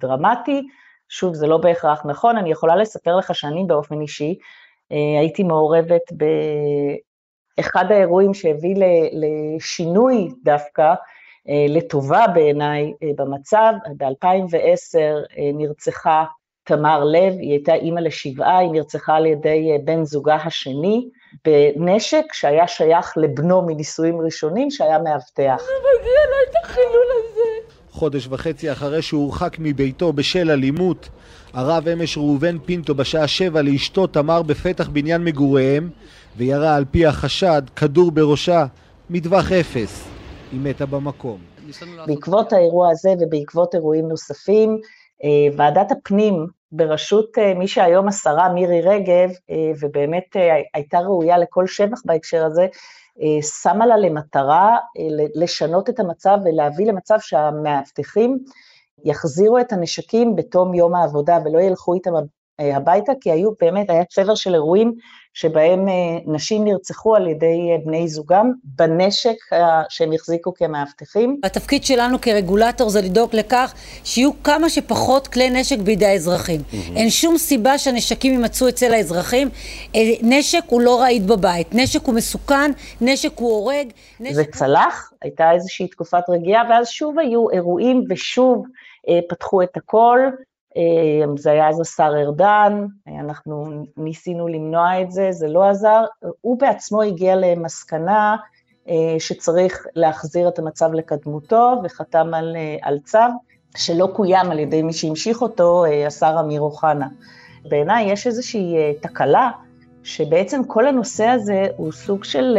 דרמטי. 0.00 0.62
שוב, 1.08 1.34
זה 1.34 1.46
לא 1.46 1.56
בהכרח 1.56 2.06
נכון, 2.06 2.36
אני 2.36 2.50
יכולה 2.50 2.76
לספר 2.76 3.16
לך 3.16 3.34
שאני 3.34 3.64
באופן 3.66 4.00
אישי 4.00 4.38
הייתי 4.90 5.42
מעורבת 5.42 6.12
באחד 7.58 7.92
האירועים 7.92 8.34
שהביא 8.34 8.74
לשינוי 9.12 10.28
דווקא, 10.44 10.94
לטובה 11.68 12.26
בעיניי 12.34 12.92
במצב, 13.16 13.72
ב-2010 13.96 14.98
נרצחה 15.54 16.24
תמר 16.68 17.04
לב, 17.04 17.32
היא 17.38 17.50
הייתה 17.50 17.74
אימא 17.74 18.00
לשבעה, 18.00 18.58
היא 18.58 18.70
נרצחה 18.70 19.14
על 19.16 19.26
ידי 19.26 19.68
בן 19.84 20.04
זוגה 20.04 20.34
השני, 20.34 21.08
בנשק 21.44 22.24
שהיה 22.32 22.68
שייך 22.68 23.12
לבנו 23.16 23.62
מנישואים 23.62 24.20
ראשונים, 24.20 24.70
שהיה 24.70 24.98
מאבטח. 24.98 25.56
זה 25.58 25.72
מגיע 26.00 26.20
לה 26.30 26.50
את 26.50 26.64
החילול 26.64 27.06
הזה. 27.18 27.74
חודש 27.90 28.26
וחצי 28.30 28.72
אחרי 28.72 29.02
שהורחק 29.02 29.56
מביתו 29.58 30.12
בשל 30.12 30.50
אלימות, 30.50 31.08
הרב 31.52 31.88
אמש 31.88 32.18
ראובן 32.18 32.58
פינטו 32.58 32.94
בשעה 32.94 33.28
שבע 33.28 33.62
לאשתו 33.62 34.06
תמר 34.06 34.42
בפתח 34.42 34.88
בניין 34.88 35.24
מגוריהם, 35.24 35.90
וירה 36.36 36.76
על 36.76 36.84
פי 36.90 37.06
החשד 37.06 37.62
כדור 37.76 38.10
בראשה 38.10 38.66
מטווח 39.10 39.52
אפס. 39.52 40.17
היא 40.52 40.60
מתה 40.60 40.86
במקום. 40.86 41.38
בעקבות 42.06 42.52
האירוע 42.52 42.90
הזה 42.90 43.14
ובעקבות 43.20 43.74
אירועים 43.74 44.08
נוספים, 44.08 44.78
ועדת 45.56 45.92
הפנים 45.92 46.46
בראשות 46.72 47.38
מי 47.56 47.68
שהיום 47.68 48.08
השרה 48.08 48.48
מירי 48.48 48.80
רגב, 48.80 49.30
ובאמת 49.80 50.36
הייתה 50.74 50.98
ראויה 50.98 51.38
לכל 51.38 51.66
שבח 51.66 52.02
בהקשר 52.04 52.44
הזה, 52.44 52.66
שמה 53.62 53.86
לה 53.86 53.96
למטרה 53.96 54.76
לשנות 55.34 55.90
את 55.90 56.00
המצב 56.00 56.38
ולהביא 56.44 56.86
למצב 56.86 57.16
שהמאבטחים 57.20 58.38
יחזירו 59.04 59.58
את 59.58 59.72
הנשקים 59.72 60.36
בתום 60.36 60.74
יום 60.74 60.94
העבודה 60.94 61.38
ולא 61.44 61.60
ילכו 61.60 61.94
איתם 61.94 62.12
הביתה, 62.58 63.12
כי 63.20 63.30
היו 63.30 63.50
באמת, 63.60 63.90
היה 63.90 64.04
צבר 64.04 64.34
של 64.34 64.54
אירועים 64.54 64.92
שבהם 65.34 65.86
נשים 66.26 66.64
נרצחו 66.64 67.16
על 67.16 67.28
ידי 67.28 67.58
בני 67.84 68.08
זוגם 68.08 68.52
בנשק 68.64 69.36
שהם 69.88 70.12
החזיקו 70.12 70.54
כמאבטחים. 70.54 71.40
התפקיד 71.44 71.84
שלנו 71.84 72.20
כרגולטור 72.20 72.90
זה 72.90 73.00
לדאוג 73.00 73.36
לכך 73.36 73.74
שיהיו 74.04 74.42
כמה 74.44 74.68
שפחות 74.68 75.28
כלי 75.28 75.50
נשק 75.50 75.78
בידי 75.78 76.06
האזרחים. 76.06 76.60
Mm-hmm. 76.60 76.96
אין 76.96 77.10
שום 77.10 77.38
סיבה 77.38 77.78
שהנשקים 77.78 78.32
יימצאו 78.32 78.68
אצל 78.68 78.92
האזרחים. 78.92 79.48
נשק 80.22 80.62
הוא 80.66 80.80
לא 80.80 81.00
רעיד 81.00 81.26
בבית, 81.26 81.74
נשק 81.74 82.04
הוא 82.04 82.14
מסוכן, 82.14 82.70
נשק 83.00 83.32
הוא 83.38 83.50
הורג. 83.50 83.88
נשק... 84.20 84.34
זה 84.34 84.44
צלח, 84.44 85.12
הייתה 85.22 85.52
איזושהי 85.52 85.88
תקופת 85.88 86.22
רגיעה, 86.28 86.62
ואז 86.70 86.88
שוב 86.88 87.18
היו 87.18 87.50
אירועים 87.50 88.04
ושוב 88.10 88.66
פתחו 89.28 89.62
את 89.62 89.76
הכל. 89.76 90.20
זה 91.36 91.50
היה 91.50 91.68
אז 91.68 91.80
השר 91.80 92.12
ארדן, 92.16 92.86
אנחנו 93.20 93.84
ניסינו 93.96 94.48
למנוע 94.48 95.02
את 95.02 95.10
זה, 95.10 95.32
זה 95.32 95.48
לא 95.48 95.64
עזר. 95.64 96.04
הוא 96.40 96.60
בעצמו 96.60 97.02
הגיע 97.02 97.36
למסקנה 97.36 98.36
שצריך 99.18 99.86
להחזיר 99.94 100.48
את 100.48 100.58
המצב 100.58 100.92
לקדמותו, 100.92 101.72
וחתם 101.84 102.34
על, 102.34 102.56
על 102.82 102.98
צו 102.98 103.18
שלא 103.76 104.08
קוים 104.12 104.50
על 104.50 104.58
ידי 104.58 104.82
מי 104.82 104.92
שהמשיך 104.92 105.42
אותו, 105.42 105.84
השר 106.06 106.36
אמיר 106.40 106.60
אוחנה. 106.60 107.08
בעיניי 107.68 108.12
יש 108.12 108.26
איזושהי 108.26 108.76
תקלה, 109.00 109.50
שבעצם 110.02 110.64
כל 110.64 110.86
הנושא 110.86 111.24
הזה 111.24 111.66
הוא 111.76 111.92
סוג 111.92 112.24
של 112.24 112.58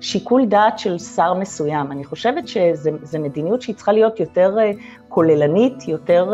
שיקול 0.00 0.46
דעת 0.46 0.78
של 0.78 0.98
שר 0.98 1.34
מסוים. 1.34 1.92
אני 1.92 2.04
חושבת 2.04 2.48
שזו 2.48 3.18
מדיניות 3.18 3.62
שהיא 3.62 3.76
צריכה 3.76 3.92
להיות 3.92 4.20
יותר 4.20 4.56
כוללנית, 5.08 5.88
יותר 5.88 6.32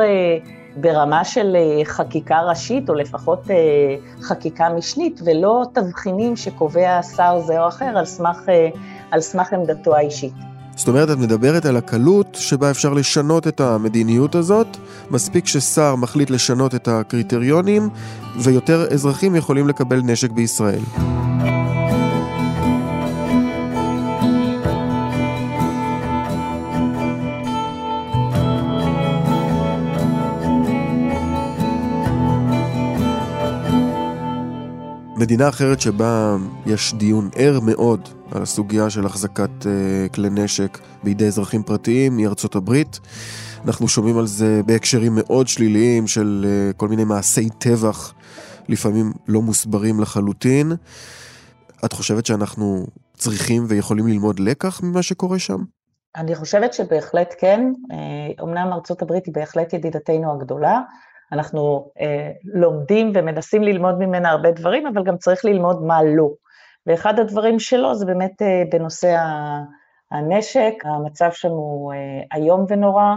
ברמה 0.77 1.25
של 1.25 1.57
חקיקה 1.85 2.41
ראשית, 2.41 2.89
או 2.89 2.95
לפחות 2.95 3.45
חקיקה 4.23 4.69
משנית, 4.77 5.21
ולא 5.25 5.65
תבחינים 5.73 6.37
שקובע 6.37 7.03
שר 7.03 7.41
זה 7.47 7.61
או 7.63 7.69
אחר 7.69 7.85
על 7.85 8.05
סמך, 8.05 8.39
על 9.11 9.21
סמך 9.21 9.53
עמדתו 9.53 9.97
האישית. 9.97 10.33
זאת 10.77 10.89
אומרת, 10.89 11.11
את 11.11 11.19
מדברת 11.19 11.67
על 11.67 11.77
הקלות 11.77 12.27
שבה 12.35 12.71
אפשר 12.71 12.93
לשנות 12.93 13.49
את 13.49 13.61
המדיניות 13.61 14.35
הזאת, 14.35 14.67
מספיק 15.11 15.47
ששר 15.47 15.97
מחליט 15.97 16.31
לשנות 16.31 16.75
את 16.75 16.89
הקריטריונים, 16.89 17.89
ויותר 18.37 18.87
אזרחים 18.93 19.37
יכולים 19.37 19.69
לקבל 19.69 20.01
נשק 20.05 20.31
בישראל. 20.31 20.81
מדינה 35.29 35.49
אחרת 35.49 35.81
שבה 35.81 36.37
יש 36.67 36.95
דיון 36.95 37.31
ער 37.37 37.61
מאוד 37.61 38.09
על 38.33 38.43
הסוגיה 38.43 38.91
של 38.91 39.07
החזקת 39.07 39.51
uh, 39.61 40.15
כלי 40.15 40.31
נשק 40.31 40.79
בידי 41.03 41.27
אזרחים 41.27 41.63
פרטיים 41.63 42.19
היא 42.19 42.27
ארצות 42.27 42.55
הברית. 42.55 43.01
אנחנו 43.67 43.89
שומעים 43.89 44.19
על 44.19 44.27
זה 44.27 44.61
בהקשרים 44.67 45.13
מאוד 45.15 45.49
שליליים 45.49 46.07
של 46.07 46.47
uh, 46.47 46.77
כל 46.77 46.89
מיני 46.89 47.05
מעשי 47.05 47.49
טבח, 47.59 48.15
לפעמים 48.69 49.13
לא 49.27 49.43
מוסברים 49.43 50.01
לחלוטין. 50.01 50.73
את 51.85 51.93
חושבת 51.93 52.27
שאנחנו 52.27 52.87
צריכים 53.15 53.65
ויכולים 53.69 54.07
ללמוד 54.07 54.41
לקח 54.41 54.83
ממה 54.83 55.03
שקורה 55.03 55.39
שם? 55.39 55.59
אני 56.17 56.35
חושבת 56.35 56.73
שבהחלט 56.73 57.35
כן. 57.41 57.73
אומנם 58.41 58.69
ארצות 58.73 59.03
הברית 59.03 59.27
היא 59.27 59.35
בהחלט 59.35 59.73
ידידתנו 59.73 60.33
הגדולה. 60.33 60.81
אנחנו 61.33 61.91
אה, 62.01 62.31
לומדים 62.45 63.13
ומנסים 63.15 63.63
ללמוד 63.63 63.99
ממנה 63.99 64.31
הרבה 64.31 64.51
דברים, 64.51 64.87
אבל 64.87 65.05
גם 65.05 65.17
צריך 65.17 65.45
ללמוד 65.45 65.83
מה 65.83 66.03
לא. 66.03 66.29
ואחד 66.87 67.19
הדברים 67.19 67.59
שלו 67.59 67.95
זה 67.95 68.07
באמת 68.07 68.43
אה, 68.43 68.63
בנושא 68.71 69.17
הנשק, 70.11 70.75
המצב 70.85 71.31
שם 71.33 71.49
הוא 71.49 71.93
אה, 71.93 72.39
איום 72.39 72.65
ונורא. 72.69 73.15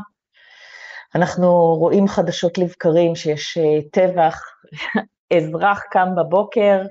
אנחנו 1.15 1.75
רואים 1.75 2.07
חדשות 2.07 2.57
לבקרים 2.57 3.15
שיש 3.15 3.57
אה, 3.57 3.79
טבח, 3.91 4.41
אזרח 5.37 5.83
קם 5.91 6.15
בבוקר, 6.15 6.81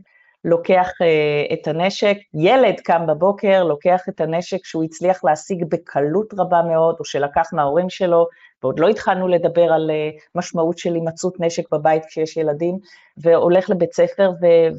לוקח 0.44 0.88
uh, 0.88 1.52
את 1.52 1.68
הנשק, 1.68 2.16
ילד 2.34 2.80
קם 2.80 3.06
בבוקר, 3.06 3.64
לוקח 3.64 4.00
את 4.08 4.20
הנשק 4.20 4.64
שהוא 4.64 4.84
הצליח 4.84 5.24
להשיג 5.24 5.64
בקלות 5.68 6.34
רבה 6.38 6.62
מאוד, 6.62 6.96
או 6.98 7.04
שלקח 7.04 7.48
מההורים 7.52 7.90
שלו, 7.90 8.26
ועוד 8.62 8.78
לא 8.78 8.88
התחלנו 8.88 9.28
לדבר 9.28 9.72
על 9.72 9.90
uh, 9.90 10.20
משמעות 10.34 10.78
של 10.78 10.94
הימצאות 10.94 11.40
נשק 11.40 11.72
בבית 11.72 12.04
כשיש 12.04 12.36
ילדים, 12.36 12.78
והולך 13.16 13.70
לבית 13.70 13.92
ספר 13.92 14.30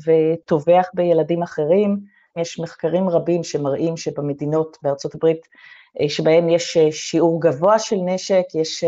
וטובח 0.06 0.88
בילדים 0.94 1.44
אחרים. 1.44 2.00
יש 2.38 2.60
מחקרים 2.60 3.10
רבים 3.10 3.44
שמראים 3.44 3.98
שבמדינות 3.98 4.78
בארצות 4.82 5.16
הברית, 5.16 5.42
uh, 5.98 6.10
שבהם 6.10 6.50
יש 6.50 6.78
uh, 6.78 6.92
שיעור 6.92 7.42
גבוה 7.42 7.80
של 7.80 7.96
נשק, 7.96 8.46
יש... 8.56 8.84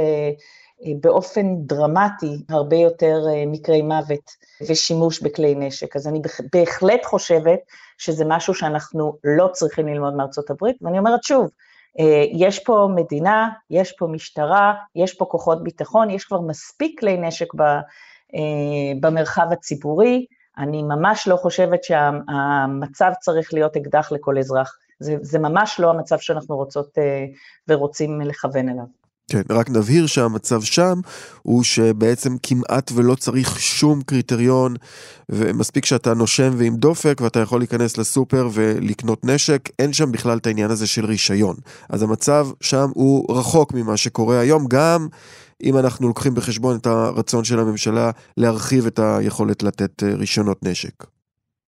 באופן 1.02 1.56
דרמטי 1.58 2.44
הרבה 2.50 2.76
יותר 2.76 3.26
מקרי 3.48 3.82
מוות 3.82 4.32
ושימוש 4.70 5.22
בכלי 5.22 5.56
נשק. 5.56 5.96
אז 5.96 6.08
אני 6.08 6.22
בהחלט 6.54 7.06
חושבת 7.06 7.60
שזה 7.98 8.26
משהו 8.28 8.54
שאנחנו 8.54 9.18
לא 9.24 9.48
צריכים 9.54 9.88
ללמוד 9.88 10.14
מארצות 10.14 10.50
הברית, 10.50 10.76
ואני 10.82 11.00
אומרת 11.00 11.24
שוב, 11.24 11.50
יש 12.34 12.60
פה 12.60 12.90
מדינה, 12.96 13.50
יש 13.70 13.92
פה 13.92 14.08
משטרה, 14.08 14.74
יש 14.96 15.14
פה 15.14 15.26
כוחות 15.26 15.64
ביטחון, 15.64 16.10
יש 16.10 16.24
כבר 16.24 16.42
מספיק 16.42 17.00
כלי 17.00 17.18
נשק 17.18 17.48
במרחב 19.00 19.48
הציבורי, 19.52 20.26
אני 20.58 20.84
ממש 20.84 21.28
לא 21.28 21.36
חושבת 21.36 21.84
שהמצב 21.84 23.12
צריך 23.22 23.54
להיות 23.54 23.78
אקדח 23.78 24.12
לכל 24.12 24.38
אזרח. 24.38 24.78
זה, 25.00 25.16
זה 25.22 25.40
ממש 25.40 25.80
לא 25.80 25.90
המצב 25.90 26.18
שאנחנו 26.18 26.56
רוצות 26.56 26.98
ורוצים 27.68 28.22
לכוון 28.22 28.70
אליו. 28.70 29.03
כן, 29.28 29.42
רק 29.50 29.70
נבהיר 29.70 30.08
שהמצב 30.08 30.62
שם 30.62 31.00
הוא 31.42 31.64
שבעצם 31.64 32.36
כמעט 32.44 32.92
ולא 32.96 33.16
צריך 33.16 33.60
שום 33.60 34.02
קריטריון, 34.02 34.76
ומספיק 35.30 35.86
שאתה 35.86 36.14
נושם 36.14 36.54
ועם 36.58 36.76
דופק 36.76 37.22
ואתה 37.22 37.40
יכול 37.40 37.60
להיכנס 37.60 37.98
לסופר 37.98 38.50
ולקנות 38.54 39.26
נשק, 39.26 39.70
אין 39.80 39.94
שם 39.94 40.12
בכלל 40.12 40.38
את 40.38 40.48
העניין 40.48 40.72
הזה 40.72 40.88
של 40.88 41.06
רישיון. 41.06 41.56
אז 41.90 42.04
המצב 42.04 42.48
שם 42.62 42.90
הוא 42.94 43.38
רחוק 43.38 43.74
ממה 43.74 43.98
שקורה 43.98 44.40
היום, 44.40 44.66
גם 44.68 45.08
אם 45.64 45.78
אנחנו 45.78 46.08
לוקחים 46.08 46.36
בחשבון 46.36 46.76
את 46.76 46.88
הרצון 46.88 47.44
של 47.44 47.60
הממשלה 47.60 48.12
להרחיב 48.38 48.86
את 48.86 49.00
היכולת 49.00 49.64
לתת 49.64 50.04
אה, 50.04 50.16
רישיונות 50.16 50.64
נשק. 50.64 51.13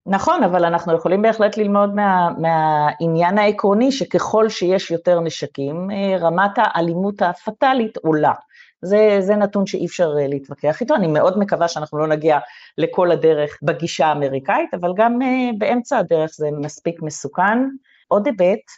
נכון, 0.08 0.44
אבל 0.44 0.66
אנחנו 0.66 0.96
יכולים 0.96 1.22
בהחלט 1.22 1.58
ללמוד 1.58 1.96
מה, 1.96 2.30
מהעניין 2.38 3.38
העקרוני 3.38 3.92
שככל 3.92 4.50
שיש 4.50 4.92
יותר 4.92 5.20
נשקים, 5.20 5.92
אה, 5.92 6.18
רמת 6.18 6.52
האלימות 6.58 7.22
הפטאלית 7.22 7.98
עולה. 7.98 8.34
זה, 8.82 9.18
זה 9.20 9.36
נתון 9.36 9.66
שאי 9.66 9.86
אפשר 9.86 10.14
אה, 10.20 10.28
להתווכח 10.28 10.82
איתו, 10.82 10.96
אני 10.96 11.08
מאוד 11.08 11.40
מקווה 11.40 11.68
שאנחנו 11.68 11.98
לא 11.98 12.08
נגיע 12.08 12.40
לכל 12.78 13.12
הדרך 13.12 13.58
בגישה 13.62 14.08
האמריקאית, 14.08 14.74
אבל 14.74 14.94
גם 14.96 15.22
אה, 15.22 15.50
באמצע 15.58 15.98
הדרך 15.98 16.32
זה 16.34 16.48
מספיק 16.62 17.02
מסוכן. 17.02 17.60
עוד 18.08 18.28
היבט, 18.28 18.72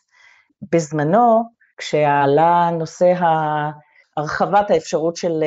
בזמנו, 0.71 1.43
כשעלה 1.77 2.69
נושא 2.73 3.13
הרחבת 4.17 4.71
האפשרות 4.71 5.15
של 5.15 5.43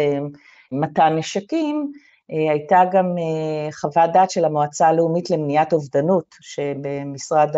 מתן 0.72 1.16
נשקים, 1.16 1.92
הייתה 2.30 2.82
גם 2.92 3.18
אה, 3.18 3.72
חוות 3.72 4.10
דעת 4.12 4.30
של 4.30 4.44
המועצה 4.44 4.88
הלאומית 4.88 5.30
למניעת 5.30 5.72
אובדנות 5.72 6.34
שבמשרד 6.40 7.54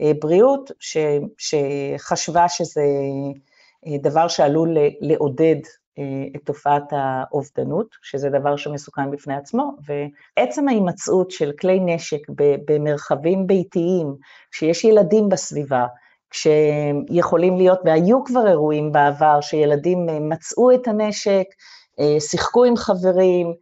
הבריאות, 0.00 0.70
ש, 0.80 0.96
שחשבה 1.38 2.48
שזה 2.48 2.84
אה, 3.86 3.98
דבר 4.02 4.28
שעלול 4.28 4.76
לעודד 5.00 5.56
את 6.36 6.40
תופעת 6.44 6.82
האובדנות, 6.90 7.86
שזה 8.02 8.30
דבר 8.30 8.56
שמסוכן 8.56 9.10
בפני 9.10 9.34
עצמו, 9.36 9.72
ועצם 9.86 10.68
ההימצאות 10.68 11.30
של 11.30 11.52
כלי 11.60 11.80
נשק 11.80 12.20
במרחבים 12.68 13.46
ביתיים, 13.46 14.14
כשיש 14.50 14.84
ילדים 14.84 15.28
בסביבה, 15.28 15.86
כשיכולים 16.30 17.56
להיות, 17.56 17.78
והיו 17.84 18.24
כבר 18.24 18.48
אירועים 18.48 18.92
בעבר 18.92 19.40
שילדים 19.40 20.06
מצאו 20.28 20.74
את 20.74 20.88
הנשק, 20.88 21.46
שיחקו 22.20 22.64
עם 22.64 22.76
חברים, 22.76 23.54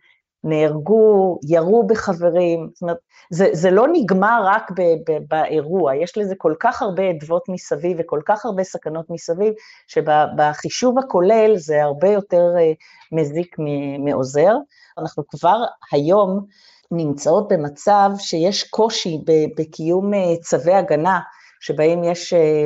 נהרגו, 0.45 1.39
ירו 1.49 1.87
בחברים, 1.87 2.69
זאת 2.73 2.83
אומרת, 2.83 2.97
זה, 3.31 3.49
זה 3.53 3.71
לא 3.71 3.87
נגמר 3.93 4.43
רק 4.45 4.71
ב, 4.71 4.81
ב, 4.81 5.19
באירוע, 5.29 5.97
יש 5.97 6.19
לזה 6.19 6.35
כל 6.39 6.55
כך 6.61 6.83
הרבה 6.83 7.11
אדוות 7.11 7.43
מסביב 7.49 7.97
וכל 8.01 8.21
כך 8.27 8.45
הרבה 8.45 8.65
סכנות 8.65 9.07
מסביב, 9.11 9.53
שבחישוב 9.87 10.99
הכולל 10.99 11.57
זה 11.57 11.83
הרבה 11.83 12.09
יותר 12.09 12.43
אה, 12.59 12.73
מזיק 13.13 13.57
מעוזר. 13.99 14.55
אנחנו 14.99 15.27
כבר 15.29 15.65
היום 15.93 16.47
נמצאות 16.91 17.49
במצב 17.53 18.11
שיש 18.19 18.65
קושי 18.65 19.19
בקיום 19.57 20.15
אה, 20.15 20.37
צווי 20.43 20.75
הגנה 20.75 21.21
שבהם 21.65 22.05
יש, 22.05 22.33
אה, 22.33 22.65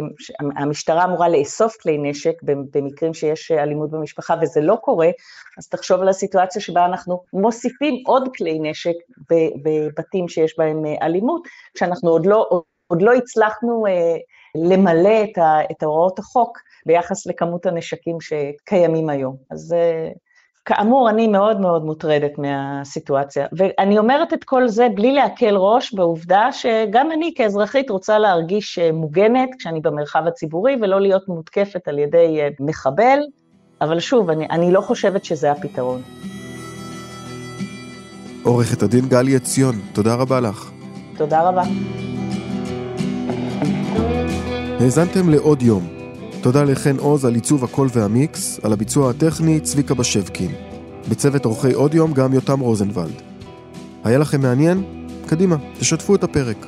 המשטרה 0.56 1.04
אמורה 1.04 1.28
לאסוף 1.28 1.76
כלי 1.76 1.98
נשק 1.98 2.42
במקרים 2.42 3.14
שיש 3.14 3.50
אלימות 3.50 3.90
במשפחה 3.90 4.34
וזה 4.42 4.61
לא 4.61 4.76
קורה, 4.76 5.08
אז 5.58 5.68
תחשוב 5.68 6.00
על 6.00 6.08
הסיטואציה 6.08 6.62
שבה 6.62 6.84
אנחנו 6.84 7.22
מוסיפים 7.32 8.02
עוד 8.06 8.28
כלי 8.37 8.58
נשק 8.62 8.94
בבתים 9.62 10.28
שיש 10.28 10.58
בהם 10.58 10.87
אה, 10.87 11.06
אלימות, 11.06 11.42
כשאנחנו 11.74 12.11
עוד 12.11 12.26
לא, 12.26 12.62
עוד 12.87 13.02
לא 13.02 13.12
הצלחנו 13.12 13.87
אה, 13.87 14.16
למלא 14.54 15.24
את 15.70 15.82
הוראות 15.82 16.18
החוק 16.18 16.58
ביחס 16.87 17.26
לכמות 17.26 17.66
הנשקים 17.66 18.16
שקיימים 18.20 19.08
היום. 19.08 19.37
אז 19.50 19.74
כאמור, 20.68 21.11
אני 21.11 21.28
מאוד 21.28 21.61
מאוד 21.61 21.85
מוטרדת 21.85 22.38
מהסיטואציה, 22.38 23.46
ואני 23.52 23.98
אומרת 23.98 24.33
את 24.33 24.44
כל 24.44 24.68
זה 24.68 24.88
בלי 24.94 25.12
להקל 25.12 25.57
ראש 25.57 25.94
בעובדה 25.94 26.48
שגם 26.52 27.12
אני 27.12 27.33
כאזרחית 27.37 27.90
רוצה 27.90 28.18
להרגיש 28.18 28.78
אה, 28.78 28.92
מוגנת 28.92 29.48
כשאני 29.59 29.81
במרחב 29.81 30.22
הציבורי 30.26 30.76
ולא 30.83 31.00
להיות 31.00 31.28
מותקפת 31.28 31.88
על 31.88 31.98
ידי 31.98 32.40
אה, 32.40 32.48
מחבל, 32.61 33.18
אבל 33.81 34.00
שוב, 34.00 34.31
אני, 34.31 34.46
אני 34.50 34.72
לא 34.72 34.81
חושבת 34.81 35.24
שזה 35.24 35.50
הפתרון. 35.50 36.02
עורכת 38.42 38.83
הדין 38.83 39.09
גלי 39.09 39.37
עציון, 39.37 39.74
תודה 39.92 40.14
רבה 40.14 40.40
לך. 40.40 40.70
תודה 41.16 41.48
רבה. 41.48 41.62
האזנתם 44.81 45.31
לעוד 45.31 45.62
יום. 45.62 45.97
תודה 46.40 46.64
לחן 46.64 46.96
עוז 46.98 47.24
על 47.24 47.35
עיצוב 47.35 47.64
הקול 47.64 47.88
והמיקס, 47.92 48.61
על 48.62 48.72
הביצוע 48.72 49.11
הטכני 49.11 49.61
צביקה 49.61 49.94
בשבקין. 49.94 50.51
בצוות 51.09 51.44
אורחי 51.44 51.72
עוד 51.72 51.94
יום 51.94 52.12
גם 52.12 52.35
יותם 52.35 52.61
רוזנבלד. 52.61 53.22
היה 54.05 54.18
לכם 54.18 54.40
מעניין? 54.40 54.83
קדימה, 55.27 55.57
תשתפו 55.79 56.14
את 56.14 56.24
הפרק. 56.24 56.66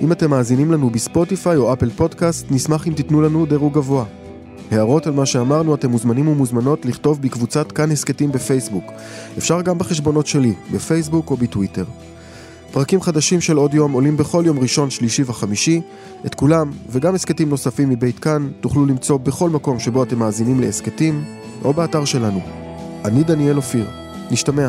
אם 0.00 0.12
אתם 0.12 0.30
מאזינים 0.30 0.72
לנו 0.72 0.90
בספוטיפיי 0.90 1.56
או 1.56 1.72
אפל 1.72 1.90
פודקאסט, 1.90 2.46
נשמח 2.50 2.88
אם 2.88 2.92
תיתנו 2.92 3.22
לנו 3.22 3.46
דירוג 3.46 3.74
גבוה. 3.74 4.04
הערות 4.70 5.06
על 5.06 5.12
מה 5.12 5.26
שאמרנו 5.26 5.74
אתם 5.74 5.90
מוזמנים 5.90 6.28
ומוזמנות 6.28 6.84
לכתוב 6.84 7.22
בקבוצת 7.22 7.72
כאן 7.72 7.90
הסכתים 7.90 8.32
בפייסבוק. 8.32 8.92
אפשר 9.38 9.62
גם 9.62 9.78
בחשבונות 9.78 10.26
שלי, 10.26 10.54
בפייסבוק 10.72 11.30
או 11.30 11.36
בטוויטר. 11.36 11.84
פרקים 12.74 13.00
חדשים 13.00 13.40
של 13.40 13.56
עוד 13.56 13.74
יום 13.74 13.92
עולים 13.92 14.16
בכל 14.16 14.42
יום 14.46 14.58
ראשון, 14.58 14.90
שלישי 14.90 15.22
וחמישי. 15.26 15.80
את 16.26 16.34
כולם, 16.34 16.70
וגם 16.88 17.14
הסכתים 17.14 17.48
נוספים 17.48 17.88
מבית 17.88 18.18
כאן, 18.18 18.50
תוכלו 18.60 18.86
למצוא 18.86 19.16
בכל 19.16 19.50
מקום 19.50 19.78
שבו 19.78 20.02
אתם 20.02 20.18
מאזינים 20.18 20.60
להסכתים, 20.60 21.24
או 21.64 21.72
באתר 21.72 22.04
שלנו. 22.04 22.40
אני 23.04 23.24
דניאל 23.24 23.56
אופיר. 23.56 23.86
נשתמע. 24.30 24.68